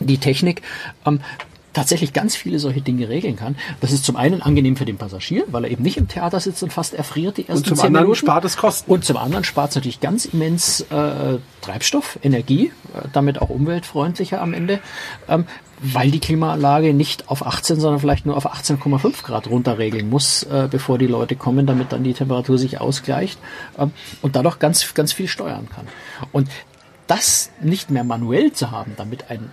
[0.00, 0.62] die Technik
[1.06, 1.20] ähm,
[1.74, 3.56] tatsächlich ganz viele solche Dinge regeln kann.
[3.80, 6.62] Das ist zum einen angenehm für den Passagier, weil er eben nicht im Theater sitzt
[6.62, 8.16] und fast erfriert die ersten Und zum anderen Minuten.
[8.16, 8.90] spart es Kosten.
[8.90, 14.40] Und zum anderen spart es natürlich ganz immens äh, Treibstoff, Energie, äh, damit auch umweltfreundlicher
[14.40, 14.78] am Ende,
[15.28, 15.46] ähm,
[15.80, 20.68] weil die Klimaanlage nicht auf 18, sondern vielleicht nur auf 18,5 Grad runterregeln muss, äh,
[20.70, 23.38] bevor die Leute kommen, damit dann die Temperatur sich ausgleicht
[23.78, 23.90] ähm,
[24.22, 25.86] und dadurch ganz, ganz viel steuern kann.
[26.30, 26.48] Und
[27.08, 29.50] das nicht mehr manuell zu haben, damit ein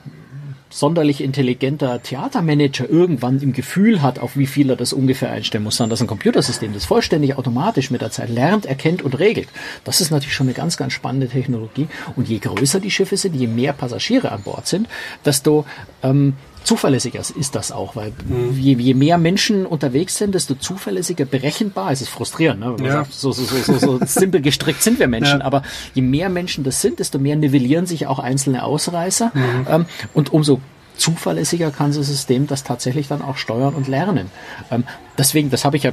[0.72, 5.78] sonderlich intelligenter Theatermanager irgendwann im Gefühl hat, auf wie viel er das ungefähr einstellen muss,
[5.78, 9.50] sondern dass ein Computersystem das vollständig automatisch mit der Zeit lernt, erkennt und regelt.
[9.84, 11.88] Das ist natürlich schon eine ganz, ganz spannende Technologie.
[12.16, 14.88] Und je größer die Schiffe sind, je mehr Passagiere an Bord sind,
[15.26, 15.66] desto
[16.04, 18.58] ähm, zuverlässiger ist das auch, weil mhm.
[18.58, 21.92] je, je, mehr Menschen unterwegs sind, desto zuverlässiger berechenbar.
[21.92, 22.76] Es ist frustrierend, ne?
[22.84, 22.92] Ja.
[22.92, 25.46] Sagt, so, so, so, so, so simpel gestrickt sind wir Menschen, ja.
[25.46, 29.68] aber je mehr Menschen das sind, desto mehr nivellieren sich auch einzelne Ausreißer mhm.
[29.70, 30.60] ähm, und umso
[31.02, 34.30] zuverlässiger kann das System das tatsächlich dann auch steuern und lernen.
[34.70, 34.84] Ähm,
[35.18, 35.92] deswegen, das habe ich ja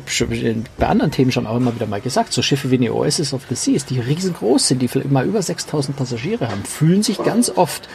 [0.78, 3.42] bei anderen Themen schon auch immer wieder mal gesagt, so Schiffe wie die Oasis of
[3.48, 7.88] the Seas, die riesengroß sind, die immer über 6000 Passagiere haben, fühlen sich ganz oft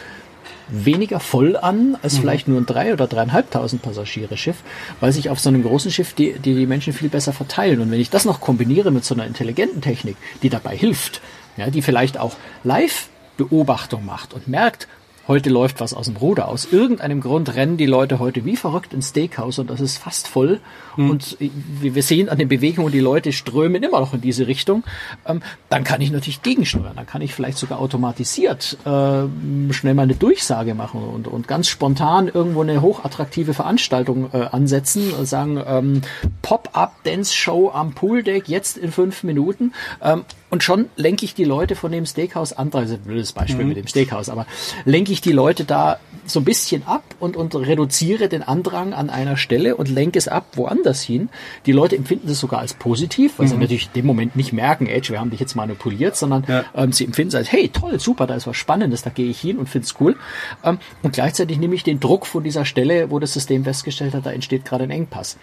[0.68, 2.20] weniger voll an als mhm.
[2.20, 4.56] vielleicht nur ein drei oder dreieinhalbtausend Passagiere Schiff,
[5.00, 7.80] weil sich auf so einem großen Schiff die, die, die Menschen viel besser verteilen.
[7.80, 11.20] Und wenn ich das noch kombiniere mit so einer intelligenten Technik, die dabei hilft,
[11.56, 14.88] ja, die vielleicht auch Live-Beobachtung macht und merkt,
[15.28, 16.48] heute läuft was aus dem Ruder.
[16.48, 20.28] Aus irgendeinem Grund rennen die Leute heute wie verrückt ins Steakhouse und das ist fast
[20.28, 20.60] voll.
[20.96, 21.10] Mhm.
[21.10, 24.84] Und wir sehen an den Bewegungen, die Leute strömen immer noch in diese Richtung.
[25.26, 26.94] Ähm, dann kann ich natürlich gegensteuern.
[26.96, 29.24] Dann kann ich vielleicht sogar automatisiert äh,
[29.72, 35.12] schnell mal eine Durchsage machen und, und ganz spontan irgendwo eine hochattraktive Veranstaltung äh, ansetzen.
[35.12, 36.02] Und sagen, ähm,
[36.42, 39.72] Pop-up-Dance-Show am Pooldeck jetzt in fünf Minuten.
[40.02, 43.64] Ähm, und schon lenke ich die Leute von dem Steakhouse an, also ein blödes Beispiel
[43.64, 43.70] mhm.
[43.70, 44.46] mit dem Steakhouse, aber
[44.84, 49.10] lenke ich die Leute da so ein bisschen ab und, und reduziere den Andrang an
[49.10, 51.28] einer Stelle und lenke es ab woanders hin.
[51.66, 53.50] Die Leute empfinden das sogar als positiv, weil mhm.
[53.50, 56.64] sie natürlich in dem Moment nicht merken, Edge, wir haben dich jetzt manipuliert, sondern ja.
[56.76, 59.40] ähm, sie empfinden es als, hey, toll, super, da ist was Spannendes, da gehe ich
[59.40, 60.14] hin und finde es cool.
[60.62, 64.24] Ähm, und gleichzeitig nehme ich den Druck von dieser Stelle, wo das System festgestellt hat,
[64.24, 65.36] da entsteht gerade ein Engpass.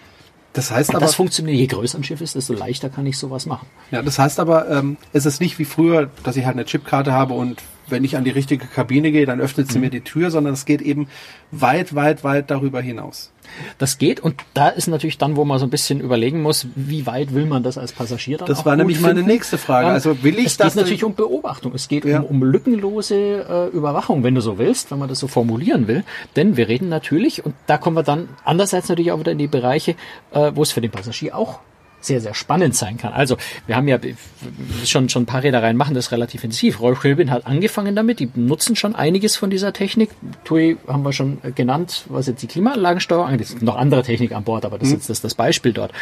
[0.52, 1.00] Das heißt aber.
[1.00, 3.66] Das funktioniert, je größer ein Schiff ist, desto leichter kann ich sowas machen.
[3.90, 7.12] Ja, das heißt aber, ähm, es ist nicht wie früher, dass ich halt eine Chipkarte
[7.12, 9.84] habe und wenn ich an die richtige Kabine gehe, dann öffnet sie mhm.
[9.84, 11.08] mir die Tür, sondern es geht eben
[11.50, 13.32] weit, weit, weit darüber hinaus.
[13.78, 17.06] Das geht und da ist natürlich dann, wo man so ein bisschen überlegen muss, wie
[17.06, 19.16] weit will man das als Passagier dann Das war nämlich finden.
[19.16, 19.88] meine nächste Frage.
[19.88, 20.68] Also will ich es das?
[20.68, 21.74] Es geht natürlich um Beobachtung.
[21.74, 22.20] Es geht ja.
[22.20, 23.14] um, um lückenlose
[23.74, 26.04] äh, Überwachung, wenn du so willst, wenn man das so formulieren will.
[26.36, 29.48] Denn wir reden natürlich, und da kommen wir dann andererseits natürlich auch wieder in die
[29.48, 29.96] Bereiche,
[30.32, 31.60] äh, wo es für den Passagier auch
[32.04, 33.12] sehr, sehr spannend sein kann.
[33.12, 33.36] Also
[33.66, 33.98] wir haben ja
[34.84, 36.80] schon, schon ein paar Reedereien machen das relativ intensiv.
[36.80, 40.10] Royal Caribbean hat angefangen damit, die nutzen schon einiges von dieser Technik.
[40.44, 43.46] TUI haben wir schon genannt, was jetzt die Klimaanlagensteuerung angeht.
[43.46, 44.96] Es gibt noch andere Technik an Bord, aber das mhm.
[44.96, 45.92] ist jetzt das, Beispiel dort.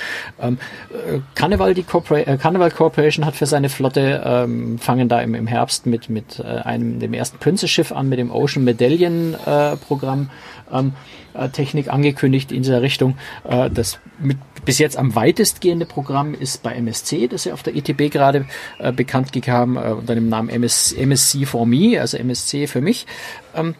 [0.40, 0.58] Ähm,
[0.90, 5.34] äh, Carnival, die Corpora äh, Carnival Corporation hat für seine Flotte, ähm, fangen da im,
[5.34, 9.34] im Herbst mit, mit äh, einem, dem ersten Princess Schiff an, mit dem Ocean Medallion
[9.46, 10.30] äh, Programm.
[10.72, 10.92] Ähm,
[11.34, 13.16] äh, Technik angekündigt in dieser Richtung.
[13.44, 17.76] Äh, das mit bis jetzt am weitestgehende Programm ist bei MSC, das ja auf der
[17.76, 18.46] ETB gerade
[18.78, 23.06] äh, bekannt gegeben unter dem Namen MS, MSC for Me, also MSC für mich.
[23.54, 23.74] Ähm,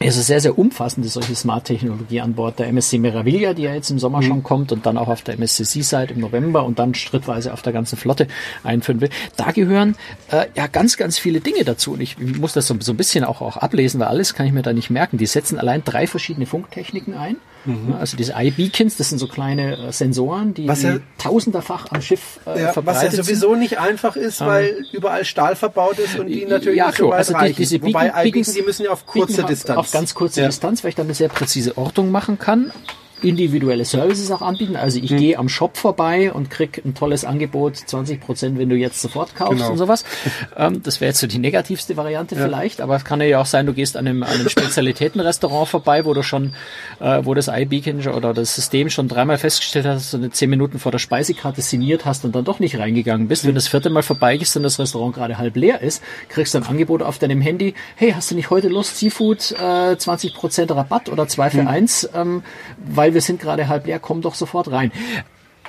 [0.00, 3.90] es ist sehr, sehr umfassende solche Smart-Technologie an Bord der MSC Meraviglia, die ja jetzt
[3.90, 4.26] im Sommer mhm.
[4.26, 7.62] schon kommt und dann auch auf der MSC Seaside im November und dann schrittweise auf
[7.62, 8.28] der ganzen Flotte
[8.62, 9.10] einführen will.
[9.36, 9.96] Da gehören
[10.30, 13.24] äh, ja ganz, ganz viele Dinge dazu und ich muss das so, so ein bisschen
[13.24, 15.18] auch, auch ablesen, weil alles kann ich mir da nicht merken.
[15.18, 17.36] Die setzen allein drei verschiedene Funktechniken ein.
[17.64, 17.94] Mhm.
[17.98, 22.00] Also diese Eye-Beacons, das sind so kleine äh, Sensoren, die, was ja, die tausenderfach am
[22.00, 23.60] Schiff äh, ja, verbreitet Was ja sowieso sind.
[23.60, 27.10] nicht einfach ist, weil ähm, überall Stahl verbaut ist und die natürlich ja, nicht so
[27.10, 29.78] weit also die, diese Wobei Eye-Beacons, die müssen ja auf kurze Distanz.
[29.78, 30.46] Auf ganz kurze ja.
[30.46, 32.72] Distanz, weil ich dann eine sehr präzise Ortung machen kann
[33.22, 34.76] individuelle Services auch anbieten.
[34.76, 35.16] Also ich mhm.
[35.16, 39.34] gehe am Shop vorbei und krieg ein tolles Angebot, 20 Prozent, wenn du jetzt sofort
[39.34, 39.70] kaufst genau.
[39.70, 40.04] und sowas.
[40.56, 42.42] Ähm, das wäre jetzt so die negativste Variante ja.
[42.42, 46.04] vielleicht, aber es kann ja auch sein, du gehst an einem, an einem Spezialitätenrestaurant vorbei,
[46.04, 46.54] wo du schon,
[47.00, 50.50] äh, wo das iBeacon oder das System schon dreimal festgestellt hast, dass du eine zehn
[50.50, 53.44] Minuten vor der Speisekarte signiert hast und dann doch nicht reingegangen bist.
[53.44, 53.48] Mhm.
[53.48, 56.58] Wenn das vierte Mal vorbei ist und das Restaurant gerade halb leer ist, kriegst du
[56.58, 60.70] ein Angebot auf deinem Handy, hey, hast du nicht heute Lust, Seafood, äh, 20 Prozent
[60.70, 61.68] Rabatt oder zwei für mhm.
[61.68, 62.42] eins, ähm,
[62.78, 64.92] weil wir sind gerade halb leer, komm doch sofort rein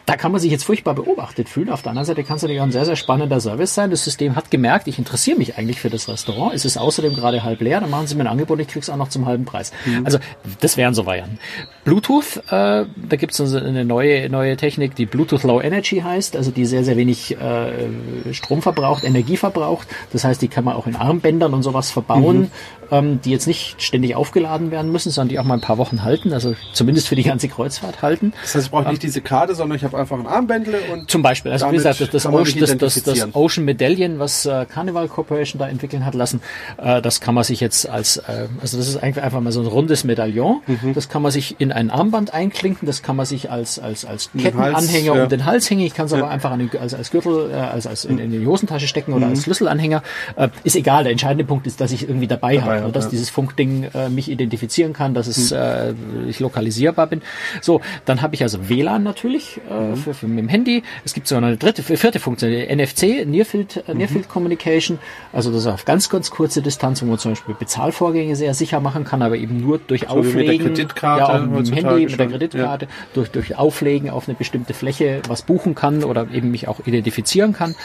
[0.09, 1.69] da kann man sich jetzt furchtbar beobachtet fühlen.
[1.69, 3.91] Auf der anderen Seite kann es natürlich auch ein sehr, sehr spannender Service sein.
[3.91, 6.55] Das System hat gemerkt, ich interessiere mich eigentlich für das Restaurant.
[6.55, 8.97] Es ist außerdem gerade halb leer, dann machen sie mir ein Angebot, ich krieg's auch
[8.97, 9.71] noch zum halben Preis.
[9.85, 10.05] Mhm.
[10.05, 10.17] Also
[10.61, 11.37] das wären so Varianten.
[11.83, 16.49] Bluetooth, äh, da gibt es eine neue, neue Technik, die Bluetooth Low Energy heißt, also
[16.49, 19.87] die sehr, sehr wenig äh, Strom verbraucht, Energie verbraucht.
[20.11, 22.49] Das heißt, die kann man auch in Armbändern und sowas verbauen.
[22.91, 26.03] Ähm, die jetzt nicht ständig aufgeladen werden müssen, sondern die auch mal ein paar Wochen
[26.03, 28.33] halten, also zumindest für die ganze Kreuzfahrt halten.
[28.41, 31.09] Das heißt, ich brauche nicht ähm, diese Karte, sondern ich habe einfach ein Armbändle und
[31.09, 34.65] zum Beispiel, also wie gesagt, das, das, Ocean, das, das, das Ocean Medallion, was äh,
[34.65, 36.41] Carnival Corporation da entwickeln hat lassen,
[36.77, 39.61] äh, das kann man sich jetzt als, äh, also das ist eigentlich einfach mal so
[39.61, 40.93] ein rundes Medaillon, mhm.
[40.93, 44.31] das kann man sich in ein Armband einklinken, das kann man sich als als als
[44.37, 45.23] Kettenanhänger ja.
[45.23, 46.17] um den Hals hängen, ich kann es ja.
[46.17, 49.13] aber einfach an den, als als Gürtel, äh, als als in, in die Hosentasche stecken
[49.13, 49.33] oder mhm.
[49.33, 50.01] als Schlüsselanhänger,
[50.35, 51.03] äh, ist egal.
[51.03, 53.11] Der entscheidende Punkt ist, dass ich irgendwie dabei, dabei habe ja, dass ja.
[53.11, 55.57] dieses Funkding äh, mich identifizieren kann, dass es, mhm.
[55.57, 57.21] äh, ich lokalisierbar bin.
[57.61, 59.95] So, dann habe ich also WLAN natürlich äh, mhm.
[59.95, 60.83] für, für mit dem Handy.
[61.05, 64.27] Es gibt sogar eine dritte, vierte Funktion, NFC, Near Field, äh, mhm.
[64.27, 64.99] Communication.
[65.33, 68.79] Also das ist auf ganz, ganz kurze Distanz, wo man zum Beispiel Bezahlvorgänge sehr sicher
[68.79, 70.37] machen kann, aber eben nur durch so Auflegen.
[70.37, 71.31] Mit der Kreditkarte.
[71.33, 72.91] Ja, mit dem Handy, mit der Kreditkarte, ja.
[73.13, 77.53] durch, durch Auflegen auf eine bestimmte Fläche was buchen kann oder eben mich auch identifizieren
[77.53, 77.75] kann.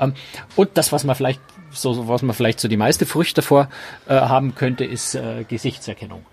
[0.00, 0.14] Ähm,
[0.56, 3.68] und das, was man vielleicht so was man vielleicht so die meiste Furcht davor
[4.08, 6.24] äh, haben könnte, ist äh, Gesichtserkennung.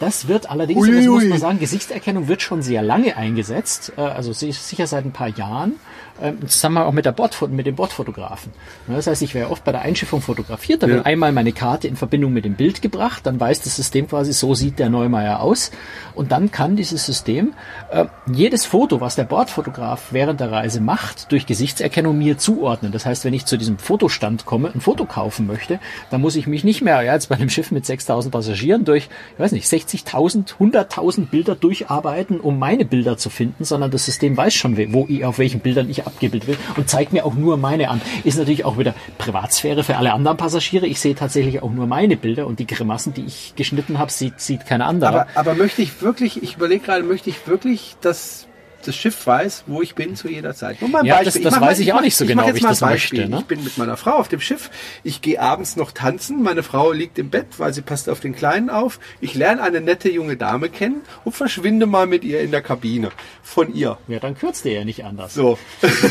[0.00, 4.00] Das wird allerdings, ui, das muss man sagen, Gesichtserkennung wird schon sehr lange eingesetzt, äh,
[4.00, 5.74] also sicher seit ein paar Jahren
[6.20, 8.52] ähm, im Zusammenhang auch mit, der Bord, mit dem Bordfotografen.
[8.86, 10.94] Das heißt, ich wäre oft bei der Einschiffung fotografiert, da ja.
[10.94, 14.32] wird einmal meine Karte in Verbindung mit dem Bild gebracht, dann weiß das System quasi,
[14.32, 15.72] so sieht der Neumeier aus.
[16.14, 17.52] Und dann kann dieses System
[17.90, 22.92] äh, jedes Foto, was der Bordfotograf während der Reise macht, durch Gesichtserkennung mir zuordnen.
[22.92, 25.80] Das heißt, wenn ich zu diesem Fotostand komme, ein Foto kaufen möchte,
[26.10, 29.08] dann muss ich mich nicht mehr, ja, jetzt bei einem Schiff mit 6000 Passagieren durch,
[29.32, 34.36] ich weiß nicht, 60.000, 100.000 Bilder durcharbeiten, um meine Bilder zu finden, sondern das System
[34.36, 37.90] weiß schon, wo, auf welchen Bildern ich abgebildet will und zeigt mir auch nur meine
[37.90, 38.00] an.
[38.24, 40.86] Ist natürlich auch wieder Privatsphäre für alle anderen Passagiere.
[40.86, 44.40] Ich sehe tatsächlich auch nur meine Bilder und die Grimassen, die ich geschnitten habe, sieht,
[44.40, 45.08] sieht keiner andere.
[45.08, 48.46] Aber, aber möchte ich wirklich, ich überlege gerade, möchte ich wirklich, dass
[48.86, 50.80] das Schiff weiß, wo ich bin zu jeder Zeit.
[50.80, 51.42] Nur mal ja, Beispiel.
[51.42, 53.20] das, das weiß ich, ich auch nicht so genau, wie ich das Beispiel.
[53.20, 53.34] möchte.
[53.34, 53.40] Ne?
[53.40, 54.70] Ich bin mit meiner Frau auf dem Schiff.
[55.02, 56.42] Ich gehe abends noch tanzen.
[56.42, 59.00] Meine Frau liegt im Bett, weil sie passt auf den Kleinen auf.
[59.20, 63.10] Ich lerne eine nette junge Dame kennen und verschwinde mal mit ihr in der Kabine
[63.42, 63.98] von ihr.
[64.08, 65.34] Ja, dann kürzt ihr ja nicht anders.
[65.34, 65.58] So.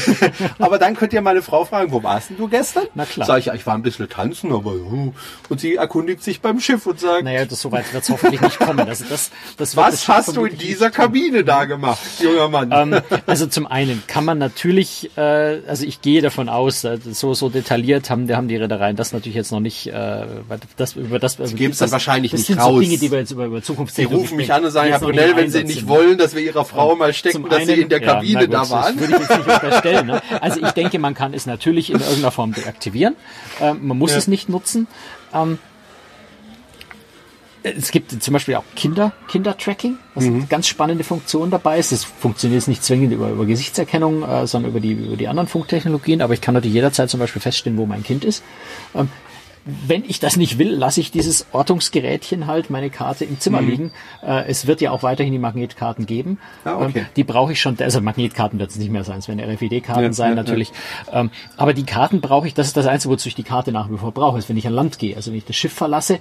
[0.59, 2.87] aber dann könnt ihr meine Frau fragen, wo warst denn du gestern?
[2.95, 3.27] Na klar.
[3.27, 5.13] Sag ich, ich war ein bisschen tanzen, aber uh.
[5.49, 8.41] und sie erkundigt sich beim Schiff und sagt, naja, das so weit wird es hoffentlich
[8.41, 8.87] nicht kommen.
[8.87, 12.62] Also das, das was hast du in dieser Kabine da gemacht, junger Mann?
[12.71, 17.33] Ähm, also zum einen kann man natürlich, äh, also ich gehe davon aus, äh, so
[17.33, 20.25] so detailliert haben, haben die Reedereien das natürlich jetzt noch nicht, äh,
[20.77, 21.37] das über das.
[21.37, 22.73] Sie geben es dann wahrscheinlich das nicht sind raus.
[22.73, 23.95] So Dinge, die wir jetzt über, über Zukunft.
[23.95, 26.65] Sie rufen mich an und sagen, Herr Brunel, wenn Sie nicht wollen, dass wir Ihrer
[26.65, 28.97] Frau mal stecken, dass Sie in der Kabine ja, gut, da waren.
[28.97, 30.07] Das würde ich jetzt nicht unterstellen.
[30.07, 30.21] Ne?
[30.41, 33.15] Also ich denke, man kann es natürlich in irgendeiner Form deaktivieren.
[33.61, 34.17] Ähm, man muss ja.
[34.17, 34.87] es nicht nutzen.
[35.33, 35.59] Ähm,
[37.63, 40.35] es gibt zum Beispiel auch Kinder, Kindertracking, was mhm.
[40.35, 41.91] eine ganz spannende Funktion dabei ist.
[41.91, 45.47] Das funktioniert jetzt nicht zwingend über, über Gesichtserkennung, äh, sondern über die, über die anderen
[45.47, 48.43] Funktechnologien, aber ich kann natürlich jederzeit zum Beispiel feststellen, wo mein Kind ist.
[48.93, 49.09] Ähm,
[49.65, 53.69] wenn ich das nicht will, lasse ich dieses Ortungsgerätchen halt, meine Karte im Zimmer mhm.
[53.69, 53.91] liegen.
[54.21, 56.37] Äh, es wird ja auch weiterhin die Magnetkarten geben.
[56.65, 56.99] Ah, okay.
[56.99, 60.03] ähm, die brauche ich schon, also Magnetkarten wird es nicht mehr sein, es werden RFID-Karten
[60.03, 60.73] ja, sein ja, natürlich.
[61.07, 61.21] Ja.
[61.21, 63.89] Ähm, aber die Karten brauche ich, das ist das Einzige, wozu ich die Karte nach
[63.89, 65.15] wie vor brauche, ist, wenn ich an Land gehe.
[65.15, 66.19] Also wenn ich das Schiff verlasse,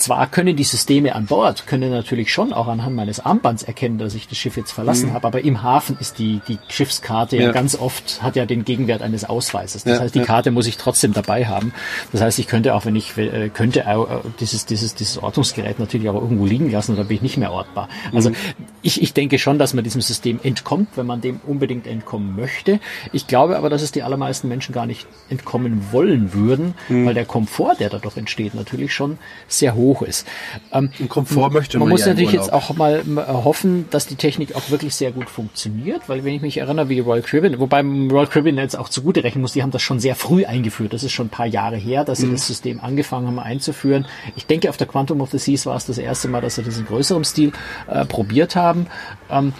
[0.00, 4.14] zwar können die Systeme an Bord, können natürlich schon auch anhand meines Armbands erkennen, dass
[4.14, 5.14] ich das Schiff jetzt verlassen mhm.
[5.14, 7.42] habe, aber im Hafen ist die, die Schiffskarte ja.
[7.44, 7.52] ja.
[7.52, 9.84] ganz oft, hat ja den Gegenwert eines Ausweises.
[9.84, 10.24] Das ja, heißt, die ja.
[10.24, 11.72] Karte muss ich trotzdem dabei haben.
[12.12, 13.96] Das heißt, ich könnte auch, wenn ich äh, könnte, äh,
[14.40, 17.88] dieses, dieses, dieses Ortungsgerät natürlich auch irgendwo liegen lassen, dann bin ich nicht mehr ortbar.
[18.12, 18.36] Also mhm.
[18.82, 22.80] ich, ich denke schon, dass man diesem System entkommt, wenn man dem unbedingt entkommen möchte.
[23.12, 27.06] Ich glaube aber, dass es die allermeisten Menschen gar nicht entkommen wollen würden, mhm.
[27.06, 30.26] weil der Komfort, der dadurch entsteht, natürlich schon sehr hoch hoch ist.
[30.72, 31.88] Ähm, Komfort möchte man.
[31.88, 35.28] Man muss ja natürlich jetzt auch mal hoffen, dass die Technik auch wirklich sehr gut
[35.28, 39.24] funktioniert, weil wenn ich mich erinnere, wie Royal Caribbean, wobei Royal Caribbean jetzt auch zugute
[39.24, 40.92] rechnen muss, die haben das schon sehr früh eingeführt.
[40.92, 42.32] Das ist schon ein paar Jahre her, dass sie mhm.
[42.32, 44.06] das System angefangen haben einzuführen.
[44.36, 46.62] Ich denke, auf der Quantum of the Seas war es das erste Mal, dass sie
[46.62, 47.52] das in größerem Stil
[47.88, 48.86] äh, probiert haben.
[49.30, 49.52] Ähm,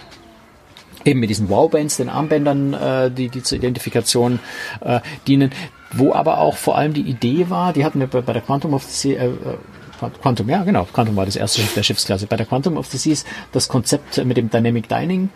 [1.04, 4.38] eben mit diesen Wow-Bands, den Armbändern, äh, die, die zur Identifikation
[4.80, 5.50] äh, dienen,
[5.92, 8.74] wo aber auch vor allem die Idee war, die hatten wir bei, bei der Quantum
[8.74, 9.32] of the Sea, äh, äh,
[10.08, 12.26] Quantum, ja genau, Quantum war das erste Schiff der Schiffsklasse.
[12.26, 15.28] Bei der Quantum of the Seas das Konzept mit dem Dynamic Dining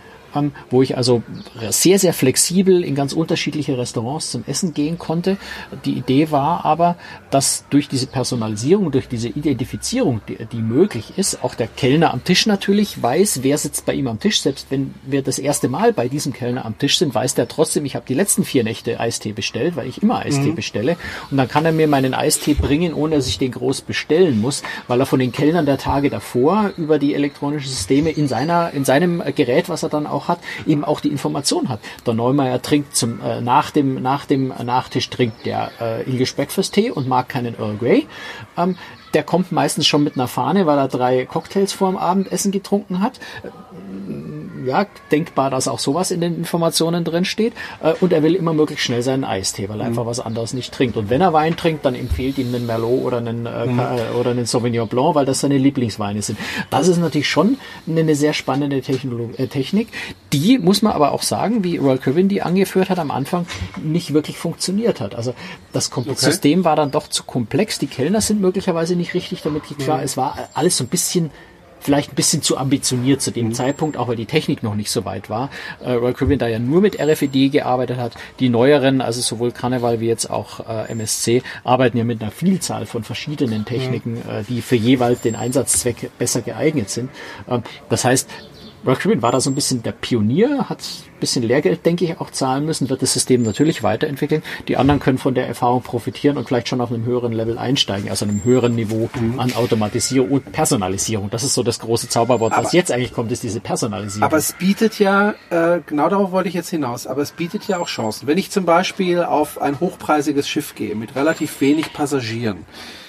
[0.70, 1.22] wo ich also
[1.70, 5.36] sehr, sehr flexibel in ganz unterschiedliche Restaurants zum Essen gehen konnte.
[5.84, 6.96] Die Idee war aber,
[7.30, 12.24] dass durch diese Personalisierung, durch diese Identifizierung, die, die möglich ist, auch der Kellner am
[12.24, 14.40] Tisch natürlich weiß, wer sitzt bei ihm am Tisch.
[14.40, 17.84] Selbst wenn wir das erste Mal bei diesem Kellner am Tisch sind, weiß der trotzdem,
[17.84, 20.54] ich habe die letzten vier Nächte Eistee bestellt, weil ich immer Eistee mhm.
[20.54, 20.96] bestelle.
[21.30, 24.62] Und dann kann er mir meinen Eistee bringen, ohne dass ich den groß bestellen muss,
[24.88, 28.84] weil er von den Kellnern der Tage davor über die elektronischen Systeme in seiner, in
[28.84, 31.80] seinem Gerät, was er dann auch auch hat, eben auch die Information hat.
[32.06, 36.90] Der Neumeier trinkt zum, äh, nach, dem, nach dem Nachtisch trinkt der äh, Ilge Speckfürst-Tee
[36.90, 38.06] und mag keinen Earl Grey.
[38.56, 38.76] Ähm,
[39.12, 43.00] der kommt meistens schon mit einer Fahne, weil er drei Cocktails vor dem Abendessen getrunken
[43.00, 43.20] hat
[44.64, 47.52] ja, denkbar, dass auch sowas in den Informationen drin steht.
[47.82, 49.90] Äh, und er will immer möglichst schnell seinen Eistee, weil er mhm.
[49.90, 50.96] einfach was anderes nicht trinkt.
[50.96, 53.78] Und wenn er Wein trinkt, dann empfiehlt ihm einen Merlot oder einen, äh, mhm.
[53.78, 56.38] äh, oder einen Sauvignon Blanc, weil das seine Lieblingsweine sind.
[56.70, 59.88] Das ist natürlich schon eine sehr spannende Technolog äh, Technik.
[60.32, 63.46] Die, muss man aber auch sagen, wie Royal Caribbean die angeführt hat am Anfang,
[63.82, 65.14] nicht wirklich funktioniert hat.
[65.14, 65.34] Also
[65.72, 66.14] das okay.
[66.14, 67.78] System war dann doch zu komplex.
[67.78, 69.98] Die Kellner sind möglicherweise nicht richtig damit klar.
[69.98, 70.04] Mhm.
[70.04, 71.30] Es war alles so ein bisschen
[71.84, 73.54] vielleicht ein bisschen zu ambitioniert zu dem mhm.
[73.54, 75.50] Zeitpunkt, auch weil die Technik noch nicht so weit war.
[75.80, 78.12] Äh, Royal Caribbean da ja nur mit RFID gearbeitet hat.
[78.40, 82.86] Die neueren, also sowohl Carnival wie jetzt auch äh, MSC, arbeiten ja mit einer Vielzahl
[82.86, 84.30] von verschiedenen Techniken, mhm.
[84.30, 87.10] äh, die für jeweils den Einsatzzweck besser geeignet sind.
[87.48, 88.28] Ähm, das heißt,
[88.84, 92.30] Caribbean war da so ein bisschen der Pionier, hat ein bisschen Lehrgeld, denke ich, auch
[92.30, 94.42] zahlen müssen, wird das System natürlich weiterentwickeln.
[94.68, 98.10] Die anderen können von der Erfahrung profitieren und vielleicht schon auf einem höheren Level einsteigen,
[98.10, 99.40] also einem höheren Niveau mhm.
[99.40, 101.30] an Automatisierung und Personalisierung.
[101.30, 104.24] Das ist so das große Zauberwort, aber, was jetzt eigentlich kommt, ist diese Personalisierung.
[104.24, 107.78] Aber es bietet ja, äh, genau darauf wollte ich jetzt hinaus, aber es bietet ja
[107.78, 108.26] auch Chancen.
[108.26, 112.66] Wenn ich zum Beispiel auf ein hochpreisiges Schiff gehe mit relativ wenig Passagieren,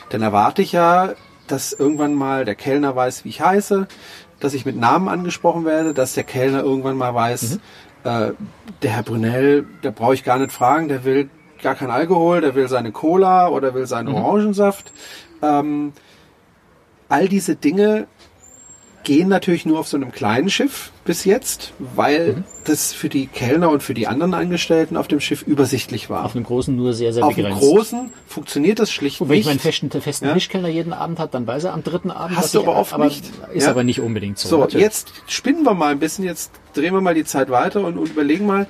[0.09, 1.15] dann erwarte ich ja,
[1.47, 3.87] dass irgendwann mal der Kellner weiß, wie ich heiße,
[4.45, 7.59] dass ich mit Namen angesprochen werde, dass der Kellner irgendwann mal weiß,
[8.03, 8.09] mhm.
[8.09, 8.31] äh,
[8.83, 11.29] der Herr Brunel, der brauche ich gar nicht fragen, der will
[11.63, 14.15] gar kein Alkohol, der will seine Cola oder will seinen mhm.
[14.15, 14.91] Orangensaft.
[15.41, 15.93] Ähm,
[17.09, 18.05] all diese Dinge
[19.05, 22.43] gehen natürlich nur auf so einem kleinen Schiff bis jetzt, weil mhm.
[22.65, 26.25] das für die Kellner und für die anderen Angestellten auf dem Schiff übersichtlich war.
[26.25, 27.57] Auf einem großen nur sehr, sehr auf begrenzt.
[27.57, 30.33] Auf einem großen funktioniert das schlicht und wenn ich meinen festen, festen ja?
[30.33, 33.05] Fischkellner jeden Abend hat, dann weiß er am dritten Abend, Hast du aber oft aber
[33.05, 33.23] nicht.
[33.53, 33.69] Ist ja?
[33.69, 34.49] aber nicht unbedingt so.
[34.49, 34.83] So, natürlich.
[34.83, 38.09] jetzt spinnen wir mal ein bisschen, jetzt drehen wir mal die Zeit weiter und, und
[38.09, 38.67] überlegen mal,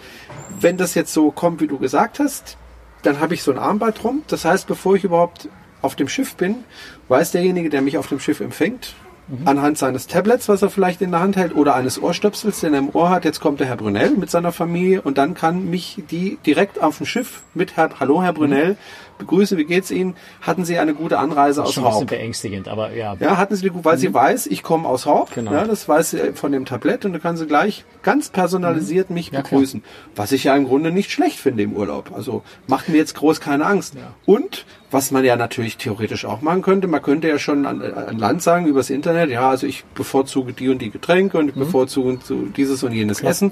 [0.59, 2.57] wenn das jetzt so kommt, wie du gesagt hast,
[3.01, 4.23] dann habe ich so ein Armband rum.
[4.27, 5.49] Das heißt, bevor ich überhaupt
[5.81, 6.65] auf dem Schiff bin,
[7.07, 8.95] weiß derjenige, der mich auf dem Schiff empfängt,
[9.27, 9.47] Mhm.
[9.47, 12.79] Anhand seines Tablets, was er vielleicht in der Hand hält, oder eines Ohrstöpsels, den er
[12.79, 13.25] im Ohr hat.
[13.25, 16.97] Jetzt kommt der Herr Brunel mit seiner Familie und dann kann mich die direkt auf
[16.97, 18.77] dem Schiff mit Herr, Hallo Herr Brunel, mhm.
[19.17, 20.15] Begrüßen, wie geht's Ihnen?
[20.41, 21.67] Hatten Sie eine gute Anreise aus Haupt?
[21.67, 23.15] Das ist schon ein bisschen beängstigend, aber ja.
[23.19, 23.99] Ja, hatten Sie, weil mhm.
[23.99, 25.33] sie weiß, ich komme aus Haupt.
[25.33, 25.53] Genau.
[25.53, 29.15] Ja, das weiß sie von dem Tablett und dann kann sie gleich ganz personalisiert mhm.
[29.15, 29.81] mich ja, begrüßen.
[29.81, 29.93] Klar.
[30.15, 32.11] Was ich ja im Grunde nicht schlecht finde im Urlaub.
[32.15, 33.95] Also macht mir jetzt groß keine Angst.
[33.95, 34.13] Ja.
[34.25, 38.17] Und was man ja natürlich theoretisch auch machen könnte, man könnte ja schon an, an
[38.17, 41.61] Land sagen übers Internet, ja, also ich bevorzuge die und die Getränke und ich mhm.
[41.61, 42.19] bevorzuge
[42.55, 43.31] dieses und jenes Klar.
[43.31, 43.51] Essen.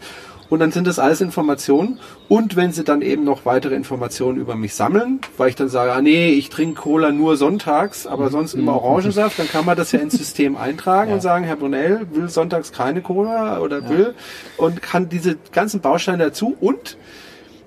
[0.53, 1.99] Und dann sind das alles Informationen.
[2.29, 5.91] Und wenn sie dann eben noch weitere Informationen über mich sammeln, weil ich dann sage,
[5.93, 8.77] ah, nee, ich trinke Cola nur sonntags, aber sonst immer mhm.
[8.77, 11.15] Orangensaft, dann kann man das ja ins System eintragen ja.
[11.15, 13.89] und sagen, Herr Brunel will sonntags keine Cola oder ja.
[13.89, 14.13] will
[14.57, 16.97] und kann diese ganzen Bausteine dazu und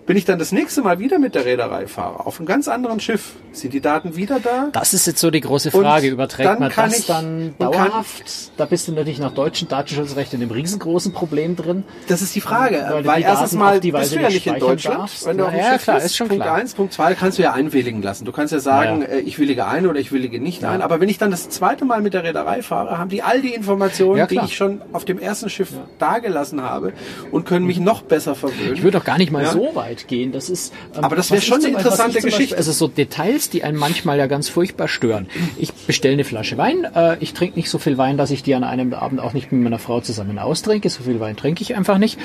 [0.06, 3.00] bin ich dann das nächste Mal wieder mit der Reederei fahre, auf einem ganz anderen
[3.00, 4.68] Schiff, sind die Daten wieder da?
[4.72, 6.08] Das ist jetzt so die große Frage.
[6.08, 8.52] Überträgt man das ich, dann dauerhaft?
[8.56, 11.84] Da bist du natürlich nach deutschem Datenschutzrecht in einem riesengroßen Problem drin.
[12.06, 12.86] Das ist die Frage.
[12.88, 15.26] Weil, weil erstens mal die bist du ja nicht in Deutschland, darfst.
[15.26, 16.06] wenn du auf dem ja, Schiff klar, bist.
[16.06, 16.56] Ist schon Punkt klar.
[16.56, 18.24] eins, Punkt zwei kannst du ja einwilligen lassen.
[18.24, 19.14] Du kannst ja sagen, ja, ja.
[19.14, 20.70] Äh, ich willige ein oder ich willige nicht ja.
[20.70, 20.82] ein.
[20.82, 23.54] Aber wenn ich dann das zweite Mal mit der Reederei fahre, haben die all die
[23.54, 26.92] Informationen, die ich schon auf dem ersten Schiff dagelassen habe
[27.32, 28.74] und können mich noch besser verwöhnen.
[28.74, 30.32] Ich würde doch gar nicht mal so weit gehen.
[30.32, 32.38] Das ist ähm, Aber das wäre schon eine interessante Geschichte.
[32.38, 35.26] Beispiel, also so Details, die einen manchmal ja ganz furchtbar stören.
[35.56, 36.84] Ich bestelle eine Flasche Wein.
[36.94, 39.52] Äh, ich trinke nicht so viel Wein, dass ich die an einem Abend auch nicht
[39.52, 40.88] mit meiner Frau zusammen austrinke.
[40.90, 42.18] So viel Wein trinke ich einfach nicht.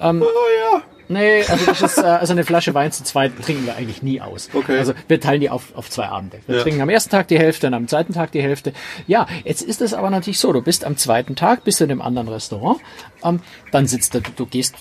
[0.00, 3.66] Ähm, oh ja Nee, also das ist, äh, also eine Flasche Wein zu zweit trinken
[3.66, 4.48] wir eigentlich nie aus.
[4.52, 4.78] Okay.
[4.78, 6.40] Also wir teilen die auf, auf zwei Abende.
[6.46, 6.62] Wir ja.
[6.62, 8.72] trinken am ersten Tag die Hälfte, dann am zweiten Tag die Hälfte.
[9.06, 11.90] Ja, jetzt ist es aber natürlich so, du bist am zweiten Tag, bist du in
[11.90, 12.80] einem anderen Restaurant,
[13.22, 14.76] ähm, dann sitzt du, du gehst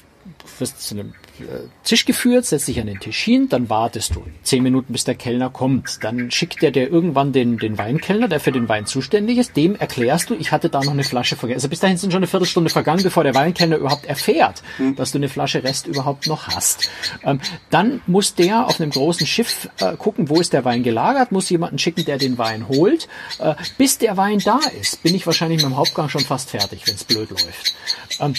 [0.60, 1.14] wirst zu einem
[1.84, 5.16] Tisch geführt, setzt dich an den Tisch hin, dann wartest du zehn Minuten, bis der
[5.16, 6.04] Kellner kommt.
[6.04, 9.56] Dann schickt er dir irgendwann den, den Weinkellner, der für den Wein zuständig ist.
[9.56, 11.58] Dem erklärst du, ich hatte da noch eine Flasche vergessen.
[11.58, 14.96] Also bis dahin sind schon eine Viertelstunde vergangen, bevor der Weinkellner überhaupt erfährt, mhm.
[14.96, 16.90] dass du eine Flasche Rest überhaupt noch hast.
[17.24, 21.32] Ähm, dann muss der auf einem großen Schiff äh, gucken, wo ist der Wein gelagert,
[21.32, 23.08] muss jemanden schicken, der den Wein holt.
[23.40, 26.84] Äh, bis der Wein da ist, bin ich wahrscheinlich mit dem Hauptgang schon fast fertig,
[26.86, 27.76] wenn es blöd läuft.
[28.20, 28.34] Ähm,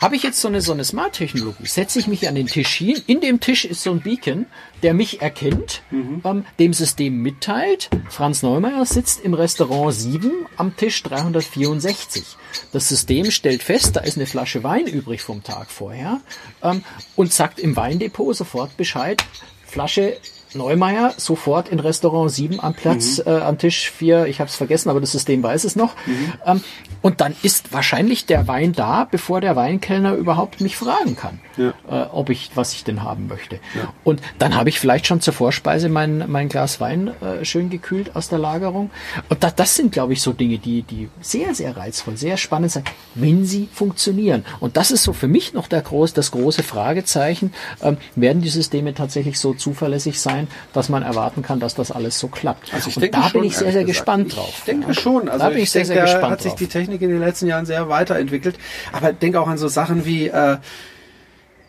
[0.00, 3.00] habe ich jetzt so eine, so eine Smart-Technologie, setze ich mich an den Tisch hin,
[3.06, 4.46] in dem Tisch ist so ein Beacon,
[4.82, 6.22] der mich erkennt, mhm.
[6.24, 12.24] ähm, dem System mitteilt, Franz Neumeier sitzt im Restaurant 7 am Tisch 364.
[12.72, 16.20] Das System stellt fest, da ist eine Flasche Wein übrig vom Tag vorher
[16.62, 16.82] ähm,
[17.16, 19.22] und sagt im Weindepot sofort Bescheid,
[19.66, 20.16] Flasche
[20.54, 23.32] Neumeier sofort in Restaurant 7 am Platz, mhm.
[23.32, 25.94] äh, am Tisch 4, ich habe es vergessen, aber das System weiß es noch.
[26.06, 26.32] Mhm.
[26.46, 26.64] Ähm,
[27.02, 31.72] und dann ist wahrscheinlich der Wein da, bevor der Weinkellner überhaupt mich fragen kann, ja.
[31.88, 33.56] äh, ob ich, was ich denn haben möchte.
[33.74, 33.92] Ja.
[34.04, 38.16] Und dann habe ich vielleicht schon zur Vorspeise mein, mein Glas Wein äh, schön gekühlt
[38.16, 38.90] aus der Lagerung.
[39.28, 42.72] Und da, das sind, glaube ich, so Dinge, die, die sehr, sehr reizvoll, sehr spannend
[42.72, 44.44] sind, wenn sie funktionieren.
[44.60, 47.52] Und das ist so für mich noch der groß, das große Fragezeichen.
[47.82, 50.39] Ähm, werden die Systeme tatsächlich so zuverlässig sein,
[50.72, 52.72] dass man erwarten kann, dass das alles so klappt?
[52.72, 54.54] Also ich Und da bin ich sehr, sehr gespannt drauf.
[54.58, 54.94] Ich denke ja.
[54.94, 55.28] schon.
[55.28, 57.20] Also da bin ich, ich sehr, denke, sehr gespannt hat sich die Technik in den
[57.20, 58.56] letzten Jahren sehr weiterentwickelt.
[58.92, 60.58] Aber denk auch an so Sachen wie, äh,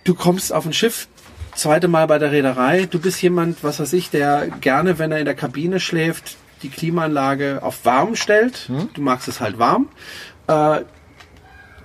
[0.03, 1.07] du kommst auf ein Schiff,
[1.55, 5.19] zweite Mal bei der Reederei, du bist jemand, was weiß ich, der gerne, wenn er
[5.19, 8.67] in der Kabine schläft, die Klimaanlage auf warm stellt.
[8.67, 8.89] Hm?
[8.93, 9.89] Du magst es halt warm.
[10.47, 10.82] Äh,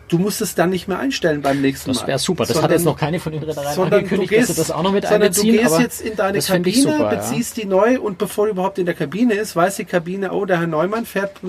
[0.09, 1.94] du musst es dann nicht mehr einstellen beim nächsten Mal.
[1.94, 2.44] Das wäre super.
[2.44, 4.82] Das sondern, hat jetzt noch keine von den Reedereien angekündigt, gehst, dass sie das auch
[4.82, 5.57] noch mit sondern einbeziehen.
[5.57, 7.62] Du gehst jetzt in deine Kabine, super, beziehst ja.
[7.62, 10.61] die neu und bevor du überhaupt in der Kabine ist, weiß die Kabine, oh, der
[10.61, 11.40] Herr Neumann fährt,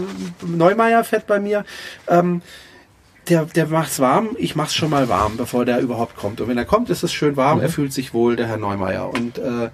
[0.46, 1.66] Neumeier fährt bei mir.
[2.08, 2.42] Ähm,
[3.30, 6.40] der, der macht's warm, ich mach's schon mal warm, bevor der überhaupt kommt.
[6.40, 7.64] Und wenn er kommt, ist es schön warm, mhm.
[7.64, 9.10] er fühlt sich wohl, der Herr Neumeier.
[9.10, 9.70] Und äh,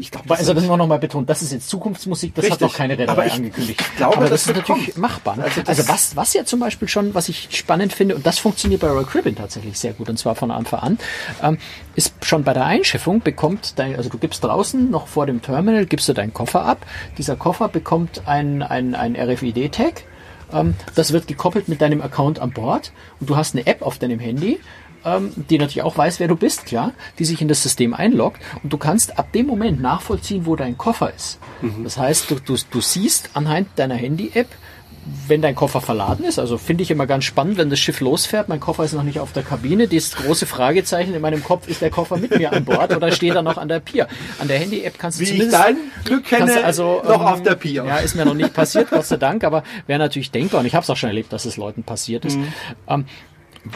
[0.00, 2.60] ich glaube, also das ist noch mal betont, das ist jetzt Zukunftsmusik, das Richtig.
[2.60, 3.80] hat noch keine Reederei ich, angekündigt.
[3.80, 5.36] Ich glaube, aber das, das ist natürlich machbar.
[5.36, 5.44] Ne?
[5.44, 8.80] Also, also, was, was ja zum Beispiel schon, was ich spannend finde, und das funktioniert
[8.80, 10.98] bei Royal Caribbean tatsächlich sehr gut, und zwar von Anfang an,
[11.42, 11.58] ähm,
[11.94, 15.86] ist schon bei der Einschiffung bekommt dein, also du gibst draußen noch vor dem Terminal,
[15.86, 16.86] gibst du deinen Koffer ab.
[17.18, 20.04] Dieser Koffer bekommt ein, ein, ein RFID-Tag.
[20.52, 23.98] Ähm, das wird gekoppelt mit deinem Account an Bord und du hast eine App auf
[23.98, 24.58] deinem Handy
[25.04, 28.40] ähm, die natürlich auch weiß, wer du bist, klar, die sich in das System einloggt
[28.62, 31.38] und du kannst ab dem Moment nachvollziehen, wo dein Koffer ist.
[31.62, 31.84] Mhm.
[31.84, 34.48] Das heißt, du, du, du siehst anhand deiner Handy-App,
[35.26, 38.48] wenn dein Koffer verladen ist, also finde ich immer ganz spannend, wenn das Schiff losfährt,
[38.48, 41.80] mein Koffer ist noch nicht auf der Kabine, das große Fragezeichen in meinem Kopf, ist
[41.80, 44.08] der Koffer mit mir an Bord oder steht er noch an der Pier?
[44.38, 45.52] An der Handy-App kannst du Wie zumindest...
[45.52, 47.84] Wie ich dein Glück kenne, also, noch ähm, auf der Pier.
[47.86, 50.74] Ja, ist mir noch nicht passiert, Gott sei Dank, aber wäre natürlich denkbar und ich
[50.74, 52.36] habe es auch schon erlebt, dass es Leuten passiert ist.
[52.36, 52.52] Mhm.
[52.86, 53.04] Ähm,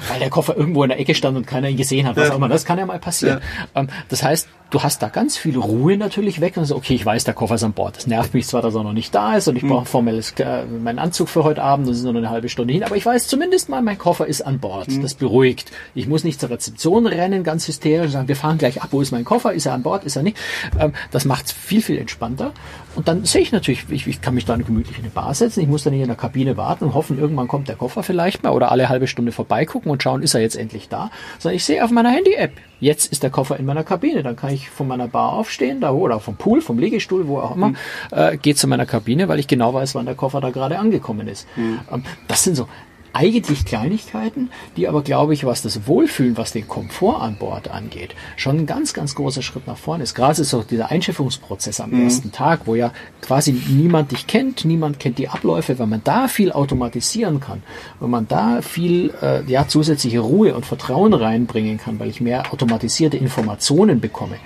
[0.09, 2.33] weil der Koffer irgendwo in der Ecke stand und keiner ihn gesehen hat, was ja.
[2.33, 2.49] auch immer.
[2.49, 3.41] Das kann ja mal passieren.
[3.75, 3.81] Ja.
[3.83, 7.07] Ähm, das heißt, du hast da ganz viel Ruhe natürlich weg und so, okay, ich
[7.07, 7.97] weiß, der Koffer ist an Bord.
[7.97, 9.69] Das nervt mich zwar, dass er noch nicht da ist und ich mhm.
[9.69, 12.83] brauche formelles, äh, meinen Anzug für heute Abend, das ist nur eine halbe Stunde hin,
[12.83, 14.89] aber ich weiß zumindest mal, mein Koffer ist an Bord.
[14.89, 15.03] Mhm.
[15.03, 15.71] Das beruhigt.
[15.95, 19.13] Ich muss nicht zur Rezeption rennen, ganz hysterisch, sagen, wir fahren gleich ab, wo ist
[19.13, 19.53] mein Koffer?
[19.53, 20.05] Ist er an Bord?
[20.05, 20.39] Ist er nicht?
[20.79, 22.53] Ähm, das macht es viel, viel entspannter.
[22.97, 25.61] Und dann sehe ich natürlich, ich, ich kann mich dann gemütlich in eine Bar setzen,
[25.61, 28.43] ich muss dann nicht in der Kabine warten und hoffen, irgendwann kommt der Koffer vielleicht
[28.43, 31.65] mal oder alle halbe Stunde vorbeigucken und schauen, ist er jetzt endlich da, sondern ich
[31.65, 32.53] sehe auf meiner Handy-App,
[32.85, 35.91] jetzt ist der Koffer in meiner Kabine, dann kann ich von meiner Bar aufstehen, da
[35.91, 37.77] oder vom Pool, vom Liegestuhl, wo auch immer, mhm.
[38.11, 41.27] äh, gehe zu meiner Kabine, weil ich genau weiß, wann der Koffer da gerade angekommen
[41.27, 41.49] ist.
[41.57, 41.81] Mhm.
[41.91, 42.69] Ähm, das sind so
[43.15, 48.15] eigentlich Kleinigkeiten, die aber, glaube ich, was das Wohlfühlen, was den Komfort an Bord angeht,
[48.37, 50.15] schon ein ganz, ganz großer Schritt nach vorne ist.
[50.15, 52.05] Gerade ist auch dieser Einschiffungsprozess am mhm.
[52.05, 52.93] ersten Tag, wo ja
[53.23, 57.63] quasi niemand dich kennt, niemand kennt die Abläufe, wenn man da viel automatisieren kann,
[58.01, 62.53] wenn man da viel äh, ja, zusätzliche Ruhe und Vertrauen reinbringen kann, weil ich mehr
[62.53, 64.37] automatisierte Informationen bekomme,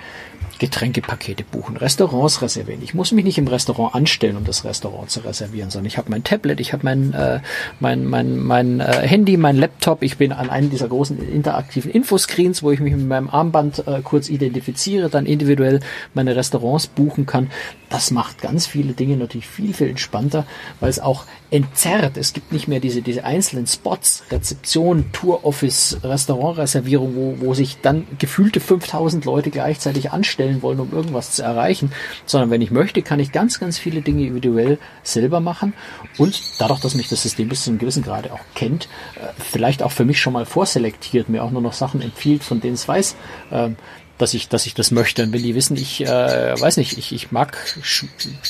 [0.59, 2.81] Getränkepakete buchen, Restaurants reservieren.
[2.83, 6.11] Ich muss mich nicht im Restaurant anstellen, um das Restaurant zu reservieren, sondern ich habe
[6.11, 7.39] mein Tablet, ich habe mein, äh,
[7.79, 12.61] mein, mein, mein äh, Handy, mein Laptop, ich bin an einem dieser großen interaktiven Infoscreens,
[12.61, 15.79] wo ich mich mit meinem Armband äh, kurz identifiziere, dann individuell
[16.13, 17.49] meine Restaurants buchen kann.
[17.89, 20.45] Das macht ganz viele Dinge natürlich viel, viel entspannter,
[20.79, 22.17] weil es auch entzerrt.
[22.17, 27.81] Es gibt nicht mehr diese, diese einzelnen Spots, Rezeption, Tour Office, Restaurantreservierung, wo, wo sich
[27.81, 31.91] dann gefühlte 5000 Leute gleichzeitig anstellen stellen wollen, um irgendwas zu erreichen,
[32.25, 35.73] sondern wenn ich möchte, kann ich ganz, ganz viele Dinge individuell selber machen.
[36.17, 39.83] Und dadurch, dass mich das System bis zu einem gewissen Grade auch kennt, äh, vielleicht
[39.83, 42.87] auch für mich schon mal vorselektiert, mir auch nur noch Sachen empfiehlt, von denen es
[42.87, 43.15] weiß,
[43.51, 43.75] ähm,
[44.19, 45.23] dass ich, dass ich das möchte.
[45.23, 47.57] Und wenn die wissen, ich äh, weiß nicht, ich, ich mag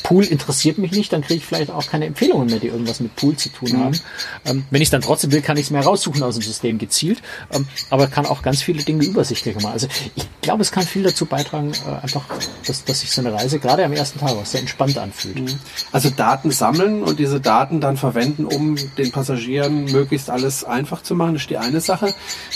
[0.04, 3.16] Pool interessiert mich nicht, dann kriege ich vielleicht auch keine Empfehlungen mehr, die irgendwas mit
[3.16, 3.84] Pool zu tun mhm.
[3.84, 4.00] haben.
[4.46, 7.22] Ähm, wenn ich dann trotzdem will, kann ich es mehr raussuchen aus dem System gezielt,
[7.54, 9.74] ähm, aber kann auch ganz viele Dinge übersichtlicher machen.
[9.74, 12.26] Also ich glaube, es kann viel dazu beitragen, äh, einfach,
[12.66, 15.40] dass, dass sich so eine Reise gerade am ersten Tag auch sehr entspannt anfühlt.
[15.40, 15.60] Mhm.
[15.92, 21.16] Also Daten sammeln und diese Daten dann verwenden, um den Passagieren möglichst alles einfach zu
[21.16, 22.14] machen, ist die eine Sache.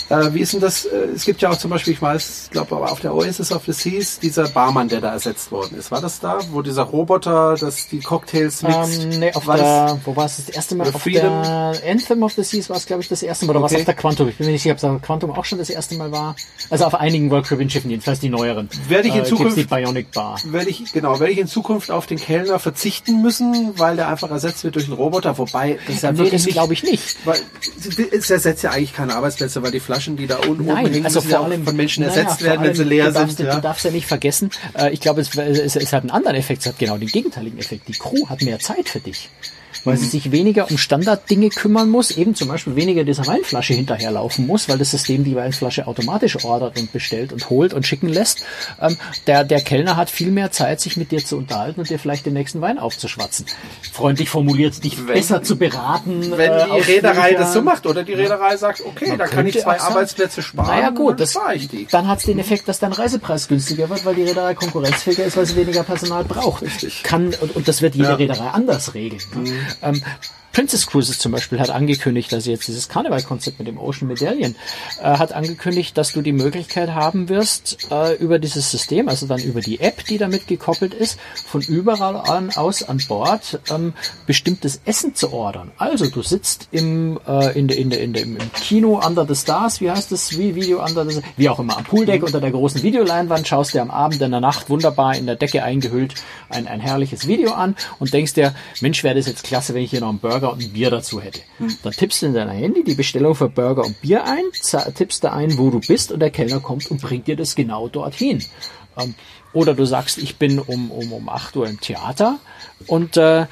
[0.08, 0.84] Äh, wie ist denn das?
[0.84, 3.64] Äh, es gibt ja auch zum Beispiel, ich weiß, glaube aber auf der Oasis of
[3.66, 5.90] the Seas, dieser Barmann, der da ersetzt worden ist.
[5.90, 8.98] War das da, wo dieser Roboter, das die Cocktails mixt?
[8.98, 10.88] Um, ähm, nee, auf war der, das, wo war es das erste Mal?
[10.88, 11.42] Auf Freedom?
[11.42, 13.50] der Anthem of the Seas war es, glaube ich, das erste Mal.
[13.50, 13.74] Oder okay.
[13.74, 14.28] war es auf der Quantum?
[14.28, 16.34] Ich bin mir nicht sicher, ob es Quantum auch schon das erste Mal war.
[16.70, 18.68] Also auf einigen World Caribbean Schiffen, jedenfalls die neueren.
[18.88, 20.40] Werde ich in äh, Zukunft, die Bionic Bar.
[20.44, 24.30] Werde ich, genau, werde ich in Zukunft auf den Kellner verzichten müssen, weil der einfach
[24.30, 25.36] ersetzt wird durch einen Roboter.
[25.38, 27.16] Wobei, das ist ja nee, wirklich glaube ich nicht.
[27.24, 27.38] Weil,
[28.12, 31.20] es ersetzt ja eigentlich keine Arbeitsplätze, weil die Flaschen, die da unten Nein, hängen, also
[31.20, 33.54] vor allem, von Menschen ersetzt naja, werden, wenn sie leer sind darfst, ja.
[33.54, 36.60] du darfst ja nicht vergessen, äh, ich glaube, es, es, es hat einen anderen Effekt,
[36.60, 37.88] es hat genau den gegenteiligen Effekt.
[37.88, 39.28] Die Crew hat mehr Zeit für dich
[39.84, 44.46] weil sie sich weniger um Standarddinge kümmern muss, eben zum Beispiel weniger dieser Weinflasche hinterherlaufen
[44.46, 48.44] muss, weil das System die Weinflasche automatisch ordert und bestellt und holt und schicken lässt.
[48.80, 51.98] Ähm, der, der Kellner hat viel mehr Zeit, sich mit dir zu unterhalten und dir
[51.98, 53.46] vielleicht den nächsten Wein aufzuschwatzen.
[53.92, 56.32] Freundlich formuliert, dich wenn, besser zu beraten.
[56.36, 59.60] Wenn äh, die Reederei das so macht oder die Reederei sagt, okay, da kann ich
[59.60, 60.68] zwei Arbeitsplätze sparen.
[60.68, 61.38] Naja gut, das,
[61.90, 65.36] dann hat es den Effekt, dass dein Reisepreis günstiger wird, weil die Reederei konkurrenzfähiger ist,
[65.36, 66.62] weil sie weniger Personal braucht.
[66.62, 67.02] Richtig.
[67.02, 68.14] Kann, und, und das wird jede ja.
[68.14, 69.22] Reederei anders regeln.
[69.34, 69.52] Mhm.
[69.82, 70.02] Ähm,
[70.54, 74.54] Princess Cruises zum Beispiel hat angekündigt, dass jetzt dieses Karnevalkonzept mit dem Ocean Medallion
[75.00, 79.40] äh, hat angekündigt, dass du die Möglichkeit haben wirst, äh, über dieses System, also dann
[79.40, 83.94] über die App, die damit gekoppelt ist, von überall an aus an Bord ähm,
[84.26, 85.72] bestimmtes Essen zu ordern.
[85.76, 89.34] Also du sitzt im, äh, in de, in de, in de, im Kino Under the
[89.34, 92.26] Stars, wie heißt das, wie Video Under the wie auch immer, am Pooldeck mhm.
[92.26, 95.64] unter der großen Videoleinwand, schaust dir am Abend in der Nacht wunderbar in der Decke
[95.64, 96.14] eingehüllt
[96.48, 99.90] ein, ein herrliches Video an und denkst dir, Mensch, wäre das jetzt klasse, wenn ich
[99.90, 101.40] hier noch einen Burger Burger und ein Bier dazu hätte.
[101.82, 104.44] Dann tippst du in deiner Handy die Bestellung für Burger und Bier ein,
[104.94, 107.88] tippst da ein, wo du bist und der Kellner kommt und bringt dir das genau
[107.88, 108.42] dorthin.
[108.98, 109.14] Ähm,
[109.52, 112.38] oder du sagst, ich bin um, um, um 8 Uhr im Theater
[112.86, 113.46] und äh,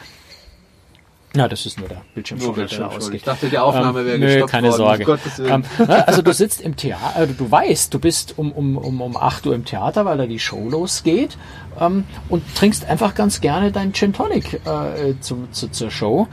[1.34, 3.20] na, das ist nur der Bildschirm, nur Bildschirm ausgeht.
[3.20, 5.07] Ich dachte, die Aufnahme ähm, wäre nö, gestoppt keine worden.
[5.07, 5.18] Sorge.
[5.49, 9.16] Ähm, also du sitzt im Theater, also du weißt, du bist um, um, um, um
[9.16, 11.38] 8 Uhr im Theater, weil da die Show losgeht
[11.80, 16.28] ähm, und trinkst einfach ganz gerne deinen Gin Tonic äh, zu, zu, zur Show.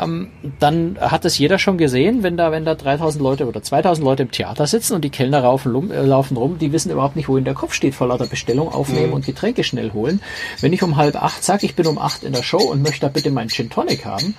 [0.00, 0.28] Ähm,
[0.58, 4.24] dann hat das jeder schon gesehen, wenn da, wenn da 3000 Leute oder 2000 Leute
[4.24, 7.44] im Theater sitzen und die Kellner laufen, äh, laufen rum, die wissen überhaupt nicht, wohin
[7.44, 9.14] der Kopf steht, vor lauter Bestellung aufnehmen mhm.
[9.14, 10.20] und Getränke schnell holen.
[10.60, 13.00] Wenn ich um halb acht sage, ich bin um acht in der Show und möchte
[13.00, 14.34] da bitte meinen Gin Tonic haben,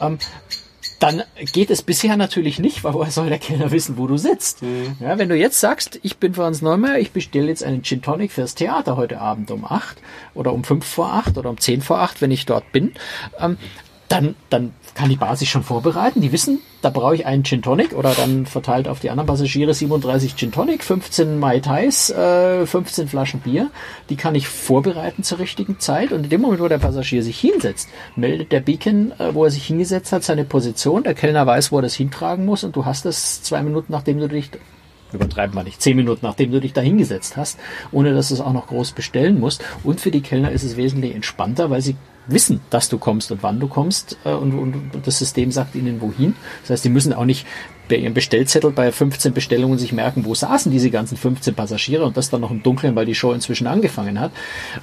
[0.00, 0.18] ähm,
[1.00, 4.62] dann geht es bisher natürlich nicht, weil woher soll der Kellner wissen, wo du sitzt?
[4.62, 4.96] Mhm.
[5.00, 8.32] Ja, wenn du jetzt sagst, ich bin Franz Neumeier, ich bestelle jetzt einen Gin Tonic
[8.32, 9.96] fürs Theater heute Abend um acht
[10.34, 12.92] oder um fünf vor acht oder um zehn vor acht, wenn ich dort bin,
[13.38, 13.56] ähm,
[14.10, 16.20] dann, dann kann die Bar sich schon vorbereiten.
[16.20, 19.72] Die wissen, da brauche ich einen Gin Tonic oder dann verteilt auf die anderen Passagiere
[19.72, 23.70] 37 Gin Tonic, 15 Mai Tais, äh, 15 Flaschen Bier.
[24.08, 27.38] Die kann ich vorbereiten zur richtigen Zeit und in dem Moment, wo der Passagier sich
[27.38, 31.04] hinsetzt, meldet der Beacon, äh, wo er sich hingesetzt hat, seine Position.
[31.04, 34.18] Der Kellner weiß, wo er das hintragen muss und du hast das zwei Minuten, nachdem
[34.18, 34.50] du dich
[35.12, 37.58] übertreiben wir nicht, zehn Minuten nachdem du dich da hingesetzt hast,
[37.92, 39.64] ohne dass du es auch noch groß bestellen musst.
[39.84, 41.96] Und für die Kellner ist es wesentlich entspannter, weil sie
[42.26, 46.00] wissen, dass du kommst und wann du kommst äh, und, und, das System sagt ihnen
[46.00, 46.34] wohin.
[46.62, 47.46] Das heißt, die müssen auch nicht
[47.88, 52.16] bei ihrem Bestellzettel bei 15 Bestellungen sich merken, wo saßen diese ganzen 15 Passagiere und
[52.16, 54.32] das dann noch im Dunkeln, weil die Show inzwischen angefangen hat.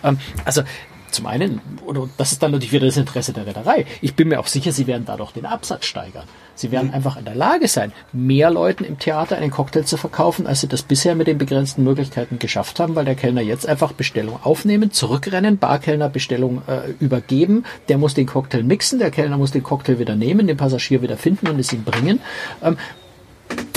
[0.04, 0.64] Ähm, also
[1.12, 3.86] zum einen, oder das ist dann natürlich wieder das Interesse der Reederei.
[4.02, 6.26] Ich bin mir auch sicher, sie werden dadurch den Absatz steigern.
[6.56, 6.94] Sie werden mhm.
[6.96, 10.68] einfach in der Lage sein, mehr Leuten im Theater einen Cocktail zu verkaufen, als sie
[10.68, 14.92] das bisher mit den begrenzten Möglichkeiten geschafft haben, weil der Kellner jetzt einfach Bestellung aufnehmen,
[14.92, 20.00] zurückrennen, Barkellner Bestellung äh, übergeben, der muss den Cocktail mixen, der Kellner muss den Cocktail
[20.00, 22.20] wieder nehmen, den Passagier wieder finden und es ihm bringen.
[22.64, 22.78] Ähm,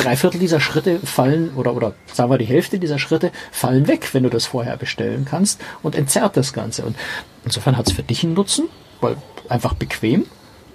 [0.00, 4.14] drei Viertel dieser Schritte fallen oder oder sagen wir die Hälfte dieser Schritte fallen weg,
[4.14, 6.84] wenn du das vorher bestellen kannst und entzerrt das Ganze.
[6.84, 6.96] Und
[7.44, 8.68] insofern hat es für dich einen Nutzen,
[9.00, 9.16] weil
[9.48, 10.26] einfach bequem.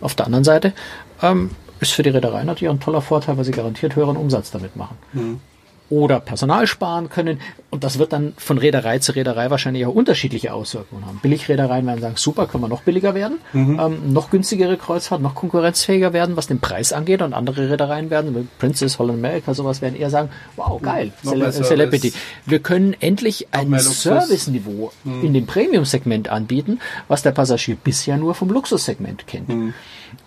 [0.02, 0.74] Auf der anderen Seite
[1.22, 4.52] ähm, ist für die Reederei natürlich auch ein toller Vorteil, weil sie garantiert höheren Umsatz
[4.52, 4.98] damit machen.
[5.14, 5.40] Mhm.
[5.90, 7.40] Oder Personal sparen können.
[7.70, 11.20] Und das wird dann von Reederei zu Reederei wahrscheinlich auch unterschiedliche Auswirkungen haben.
[11.22, 13.80] Billigreedereien werden sagen, super, können wir noch billiger werden, mhm.
[13.80, 17.22] ähm, noch günstigere Kreuzfahrt, noch konkurrenzfähiger werden, was den Preis angeht.
[17.22, 22.14] Und andere Reedereien werden, Princess, Holland America, sowas, werden eher sagen, wow, geil, Cele Celebrity.
[22.46, 25.24] Wir können endlich ein Service-Niveau mhm.
[25.24, 29.74] in dem Premium-Segment anbieten, was der Passagier bisher nur vom Luxussegment kennt.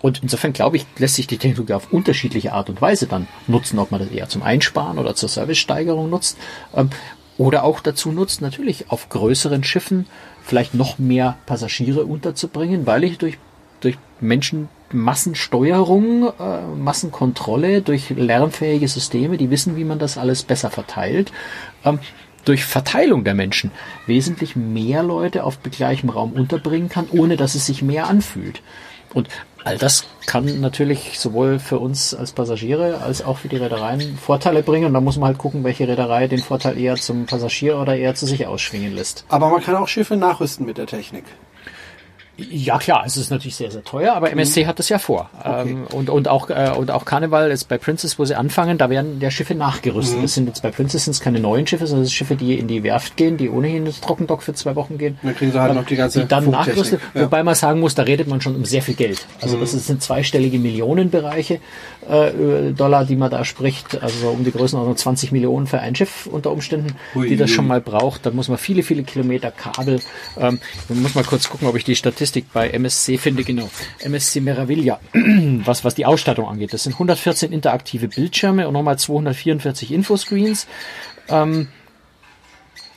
[0.01, 3.79] Und insofern glaube ich, lässt sich die Technologie auf unterschiedliche Art und Weise dann nutzen,
[3.79, 6.39] ob man das eher zum Einsparen oder zur Servicesteigerung nutzt.
[6.75, 6.91] Ähm,
[7.37, 10.07] oder auch dazu nutzt, natürlich auf größeren Schiffen
[10.43, 13.39] vielleicht noch mehr Passagiere unterzubringen, weil ich durch,
[13.81, 21.33] durch Menschenmassensteuerung, äh, Massenkontrolle, durch lernfähige Systeme, die wissen, wie man das alles besser verteilt,
[21.85, 22.01] ähm,
[22.45, 23.73] durch Verteilung der Menschen
[24.07, 28.63] wesentlich mehr Leute auf gleichem Raum unterbringen kann, ohne dass es sich mehr anfühlt.
[29.15, 29.29] Und
[29.65, 34.63] all das kann natürlich sowohl für uns als Passagiere als auch für die Reedereien Vorteile
[34.63, 34.87] bringen.
[34.87, 38.15] Und da muss man halt gucken, welche Reederei den Vorteil eher zum Passagier oder eher
[38.15, 39.25] zu sich ausschwingen lässt.
[39.29, 41.25] Aber man kann auch Schiffe nachrüsten mit der Technik.
[42.39, 45.29] Ja klar, es ist natürlich sehr, sehr teuer, aber MSC hat das ja vor.
[45.41, 45.71] Okay.
[45.71, 48.89] Ähm, und, und auch äh, und auch Carnival ist bei Princess, wo sie anfangen, da
[48.91, 50.19] werden der Schiffe nachgerüstet.
[50.19, 50.23] Mhm.
[50.23, 52.69] Das sind jetzt bei Princess sind keine neuen Schiffe, sondern das sind Schiffe, die in
[52.69, 55.19] die Werft gehen, die ohnehin ins Trockendock für zwei Wochen gehen.
[55.23, 57.01] Dann kriegen sie halt noch die ganze die dann nachgerüstet.
[57.13, 57.23] Ja.
[57.23, 59.27] Wobei man sagen muss, da redet man schon um sehr viel Geld.
[59.41, 59.61] Also mhm.
[59.63, 61.59] das sind zweistellige Millionenbereiche
[62.09, 64.01] äh, Dollar, die man da spricht.
[64.01, 67.67] Also um die Größenordnung 20 Millionen für ein Schiff unter Umständen, Ui, die das schon
[67.67, 68.27] mal braucht.
[68.27, 69.99] Da muss man viele, viele Kilometer Kabel.
[70.39, 73.45] Ähm, man muss mal kurz gucken, ob ich die Statistik bei MSC finde.
[73.45, 73.69] Genau,
[74.01, 75.01] MSC Meraviglia,
[75.65, 76.73] was, was die Ausstattung angeht.
[76.73, 80.67] Das sind 114 interaktive Bildschirme und nochmal 244 Infoscreens.
[81.29, 81.69] Ähm,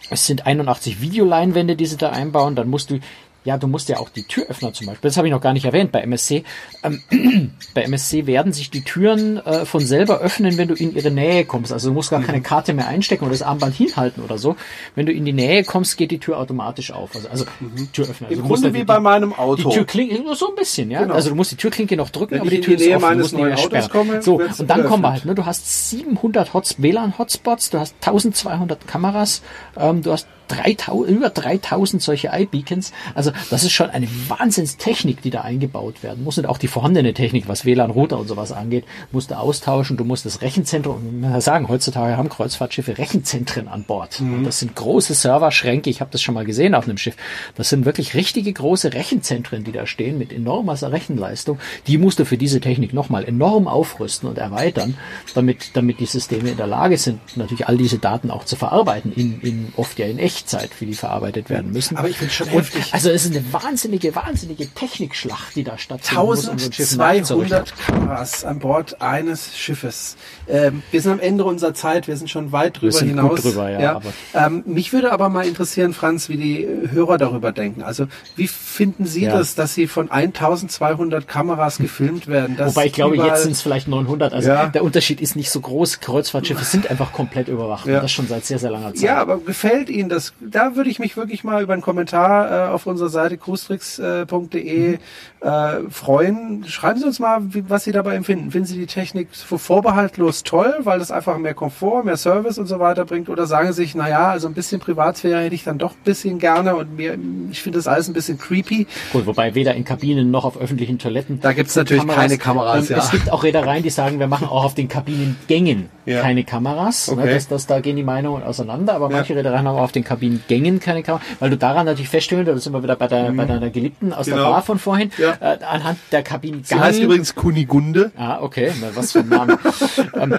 [0.10, 2.56] es sind 81 Videoleinwände, die sie da einbauen.
[2.56, 3.00] Dann musst du
[3.44, 5.66] ja, du musst ja auch die Türöffner zum Beispiel, das habe ich noch gar nicht
[5.66, 6.44] erwähnt bei MSC.
[6.84, 7.02] Ähm,
[7.74, 11.46] bei MSC werden sich die Türen äh, von selber öffnen, wenn du in ihre Nähe
[11.46, 11.74] kommst.
[11.74, 12.26] Also du musst gar mhm.
[12.26, 14.56] keine Karte mehr einstecken oder das Armband hinhalten oder so.
[14.96, 17.16] Wenn du in die Nähe kommst, geht die Tür automatisch auf.
[17.16, 17.92] Also, also mhm.
[17.92, 18.28] Türöffner.
[18.28, 19.70] Also Im Grunde wie die, bei meinem Auto.
[19.70, 21.02] Die Türklinke, nur so ein bisschen, ja.
[21.02, 21.16] Genau.
[21.16, 23.12] Also du musst die Türklinke noch drücken, wenn aber die Tür ist offen.
[23.12, 23.90] Du musst nicht mehr sperren.
[23.90, 28.88] Komme, so, und dann kommen wir halt, ne, du hast 700 WLAN-Hotspots, du hast 1200
[28.88, 29.42] Kameras,
[29.78, 32.92] ähm, du hast 3000, über 3000 solche iBeacons.
[33.16, 36.38] Also das ist schon eine Wahnsinnstechnik, die da eingebaut werden muss.
[36.38, 39.98] Und auch die vorhandene Technik, was WLAN-Router und sowas angeht, musst du austauschen.
[39.98, 44.20] Du musst das Rechenzentrum, man sagen, heutzutage haben Kreuzfahrtschiffe Rechenzentren an Bord.
[44.20, 44.44] Mhm.
[44.44, 45.90] Das sind große Serverschränke.
[45.90, 47.16] Ich habe das schon mal gesehen auf einem Schiff.
[47.56, 51.60] Das sind wirklich richtige große Rechenzentren, die da stehen mit enormer Rechenleistung.
[51.88, 54.98] Die musst du für diese Technik nochmal enorm aufrüsten und erweitern,
[55.34, 59.12] damit, damit die Systeme in der Lage sind, natürlich all diese Daten auch zu verarbeiten,
[59.14, 61.98] in, in oft ja in echt Echtzeit, wie die verarbeitet werden müssen.
[61.98, 62.94] Aber ich finde schon heftig.
[62.94, 66.50] Also es ist eine wahnsinnige, wahnsinnige Technikschlacht, die da stattfindet.
[66.50, 70.18] 1200 Kameras an Bord eines Schiffes.
[70.48, 73.42] Ähm, wir sind am Ende unserer Zeit, wir sind schon weit drüber wir sind hinaus.
[73.42, 74.02] Gut drüber, ja, ja.
[74.34, 77.82] Ähm, mich würde aber mal interessieren, Franz, wie die Hörer darüber denken.
[77.82, 79.38] Also wie finden Sie ja.
[79.38, 82.58] das, dass Sie von 1200 Kameras gefilmt werden?
[82.60, 84.34] Wobei ich glaube, jetzt sind es vielleicht 900.
[84.34, 84.68] Also ja.
[84.68, 86.00] der Unterschied ist nicht so groß.
[86.00, 87.86] Kreuzfahrtschiffe sind einfach komplett überwacht.
[87.86, 88.00] Ja.
[88.02, 89.04] Das schon seit sehr, sehr langer Zeit.
[89.04, 92.72] Ja, aber gefällt Ihnen das da würde ich mich wirklich mal über einen Kommentar äh,
[92.72, 94.98] auf unserer Seite cruestricks.de
[95.42, 96.64] äh, freuen.
[96.68, 98.52] Schreiben Sie uns mal, wie, was Sie dabei empfinden.
[98.52, 102.80] Finden Sie die Technik vorbehaltlos toll, weil das einfach mehr Komfort, mehr Service und so
[102.80, 103.30] weiter bringt?
[103.30, 106.40] Oder sagen Sie sich, naja, also ein bisschen Privatsphäre hätte ich dann doch ein bisschen
[106.40, 107.18] gerne und mir,
[107.52, 108.88] ich finde das alles ein bisschen creepy.
[109.12, 111.40] Gut, wobei weder in Kabinen noch auf öffentlichen Toiletten.
[111.42, 112.22] Da gibt es natürlich Kameras.
[112.22, 112.90] keine Kameras.
[112.90, 113.04] Ähm, ja.
[113.04, 116.22] Es gibt auch Reedereien, die sagen, wir machen auch auf den Kabinengängen ja.
[116.22, 117.08] keine Kameras.
[117.08, 117.26] Ne, okay.
[117.26, 119.18] Ne, das, das, da gehen die Meinungen auseinander, aber ja.
[119.18, 122.56] manche Reedereien haben auch auf den Kabinengängen keine Kamera, weil du daran natürlich feststellen, da
[122.58, 123.38] sind wir wieder bei, der, mhm.
[123.38, 124.38] bei deiner Geliebten aus genau.
[124.38, 125.36] der Bar von vorhin, ja.
[125.40, 126.66] äh, anhand der Kabinengänge.
[126.68, 128.12] Sie heißt übrigens Kunigunde.
[128.16, 129.58] Ah, okay, Na, was für ein Name.
[130.14, 130.38] ähm,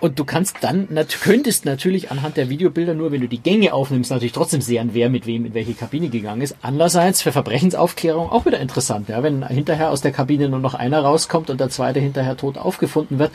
[0.00, 0.88] und du kannst dann,
[1.22, 5.10] könntest natürlich anhand der Videobilder nur, wenn du die Gänge aufnimmst, natürlich trotzdem sehen, wer
[5.10, 6.56] mit wem in welche Kabine gegangen ist.
[6.60, 11.02] Andererseits für Verbrechensaufklärung auch wieder interessant, ja, wenn hinterher aus der Kabine nur noch einer
[11.02, 13.30] rauskommt und der zweite hinterher tot aufgefunden wird,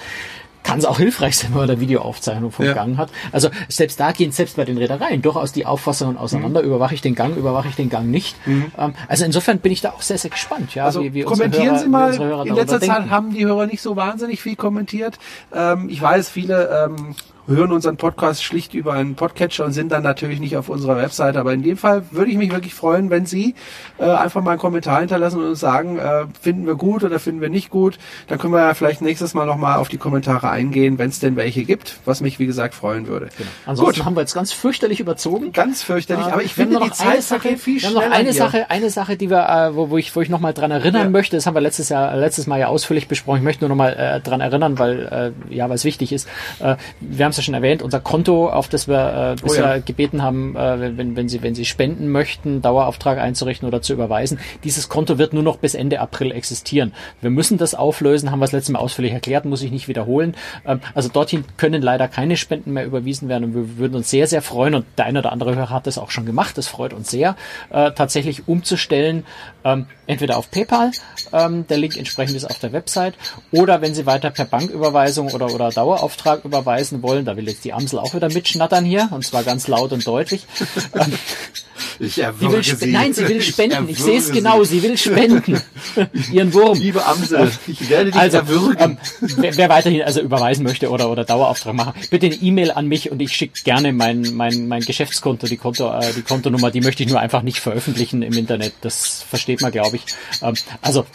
[0.63, 2.73] kann es auch hilfreich sein, wenn man da Videoaufzeichnung vom ja.
[2.73, 3.09] Gang hat.
[3.31, 6.61] Also selbst da gehen selbst bei den Reedereien durchaus die Auffassungen auseinander.
[6.61, 6.67] Mhm.
[6.67, 8.35] Überwache ich den Gang, überwache ich den Gang nicht.
[8.45, 8.71] Mhm.
[8.77, 10.75] Ähm, also insofern bin ich da auch sehr, sehr gespannt.
[10.75, 12.95] Ja, also wie, wie kommentieren Hörer, Sie mal, in letzter denken.
[12.95, 15.17] Zeit haben die Hörer nicht so wahnsinnig viel kommentiert.
[15.53, 17.15] Ähm, ich weiß, viele ähm,
[17.47, 21.39] hören unseren Podcast schlicht über einen Podcatcher und sind dann natürlich nicht auf unserer Webseite.
[21.39, 23.55] Aber in dem Fall würde ich mich wirklich freuen, wenn Sie
[23.97, 27.41] äh, einfach mal einen Kommentar hinterlassen und uns sagen, äh, finden wir gut oder finden
[27.41, 27.97] wir nicht gut.
[28.27, 31.35] Dann können wir ja vielleicht nächstes Mal nochmal auf die Kommentare eingehen, wenn es denn
[31.37, 33.29] welche gibt, was mich, wie gesagt, freuen würde.
[33.37, 33.49] Genau.
[33.65, 34.05] Ansonsten gut.
[34.05, 35.53] haben wir jetzt ganz fürchterlich überzogen.
[35.53, 38.07] Ganz fürchterlich, aber ich finde die Zeit Sache, viel schneller.
[38.07, 38.33] Noch eine hier.
[38.33, 41.09] Sache, eine Sache, die wir, äh, wo, wo ich, wo ich nochmal dran erinnern ja.
[41.09, 41.37] möchte.
[41.37, 43.37] Das haben wir letztes Jahr, letztes Mal ja ausführlich besprochen.
[43.37, 46.27] Ich möchte nur nochmal äh, dran erinnern, weil, äh, ja, es wichtig ist.
[46.59, 49.67] Äh, wir haben es ja schon erwähnt, unser Konto, auf das wir äh, bisher oh
[49.67, 49.77] ja.
[49.77, 54.39] gebeten haben, äh, wenn, wenn, Sie, wenn Sie spenden möchten, Dauerauftrag einzurichten oder zu überweisen.
[54.63, 56.93] Dieses Konto wird nur noch bis Ende April existieren.
[57.21, 60.35] Wir müssen das auflösen, haben wir das letzte Mal ausführlich erklärt, muss ich nicht wiederholen.
[60.65, 64.27] Ähm, also dorthin können leider keine Spenden mehr überwiesen werden und wir würden uns sehr,
[64.27, 66.93] sehr freuen und der eine oder andere Hörer hat das auch schon gemacht, das freut
[66.93, 67.35] uns sehr,
[67.69, 69.25] äh, tatsächlich umzustellen,
[69.63, 70.91] ähm, entweder auf PayPal,
[71.33, 73.15] ähm, der Link entsprechend ist auf der Website,
[73.51, 77.73] oder wenn Sie weiter per Banküberweisung oder, oder Dauerauftrag überweisen wollen, da will jetzt die
[77.73, 80.45] Amsel auch wieder mitschnattern hier, und zwar ganz laut und deutlich.
[81.99, 82.81] Ich erwürge sie.
[82.81, 83.85] Will, nein, sie will spenden.
[83.85, 85.61] Ich, ich sehe es genau, sie will spenden.
[86.31, 86.77] Ihren Wurm.
[86.77, 88.77] Liebe Amsel, ich werde dich also, erwürgen.
[88.79, 88.97] Ähm,
[89.37, 93.11] wer, wer, weiterhin also überweisen möchte oder, oder Dauerauftrag machen, bitte eine E-Mail an mich
[93.11, 97.03] und ich schicke gerne mein, mein, mein Geschäftskonto, die, Konto, äh, die Kontonummer, die möchte
[97.03, 98.73] ich nur einfach nicht veröffentlichen im Internet.
[98.81, 100.05] Das versteht man, glaube ich.
[100.41, 101.05] Ähm, also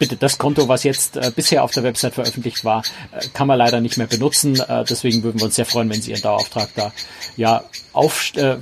[0.00, 2.82] bitte, das Konto, was jetzt äh, bisher auf der Website veröffentlicht war,
[3.12, 4.58] äh, kann man leider nicht mehr benutzen.
[4.58, 6.92] Äh, deswegen würden wir uns sehr freuen, wenn Sie Ihren Dauerauftrag da
[7.36, 8.56] ja auf, äh,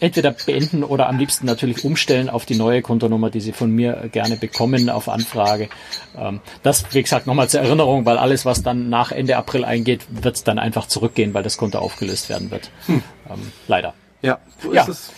[0.00, 4.08] entweder beenden oder am liebsten natürlich umstellen auf die neue Kontonummer, die Sie von mir
[4.12, 5.68] gerne bekommen auf Anfrage.
[6.16, 10.06] Ähm, das, wie gesagt, nochmal zur Erinnerung, weil alles, was dann nach Ende April eingeht,
[10.08, 12.70] wird dann einfach zurückgehen, weil das Konto aufgelöst werden wird.
[12.86, 13.02] Hm.
[13.30, 13.94] Ähm, leider.
[14.22, 14.82] Ja, so ja.
[14.82, 15.12] ist es.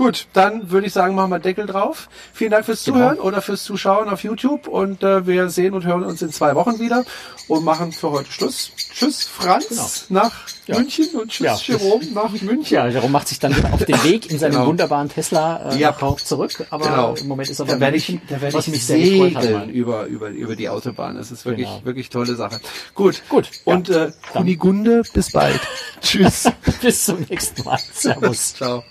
[0.00, 2.08] Gut, dann würde ich sagen, machen wir Deckel drauf.
[2.32, 2.96] Vielen Dank fürs genau.
[2.96, 3.28] Zuhören genau.
[3.28, 6.78] oder fürs Zuschauen auf YouTube und äh, wir sehen und hören uns in zwei Wochen
[6.78, 7.04] wieder
[7.48, 8.72] und machen für heute Schluss.
[8.94, 10.22] Tschüss Franz genau.
[10.22, 10.32] nach
[10.66, 10.78] ja.
[10.78, 11.76] München und tschüss ja.
[11.76, 12.74] Jerome nach München.
[12.74, 14.68] Ja, Jerome macht sich dann auf den Weg in seinem genau.
[14.68, 15.90] wunderbaren Tesla äh, ja.
[15.90, 17.14] nach zurück, aber genau.
[17.16, 20.56] im Moment ist er da werde ich, da werde ich mich segeln über, über, über
[20.56, 21.16] die Autobahn.
[21.16, 21.84] Das ist wirklich, genau.
[21.84, 22.58] wirklich tolle Sache.
[22.94, 23.20] Gut.
[23.28, 23.50] Gut.
[23.66, 25.60] Und äh, Kunigunde, bis bald.
[26.00, 26.50] tschüss.
[26.80, 27.78] bis zum nächsten Mal.
[27.92, 28.54] Servus.
[28.54, 28.82] Ciao.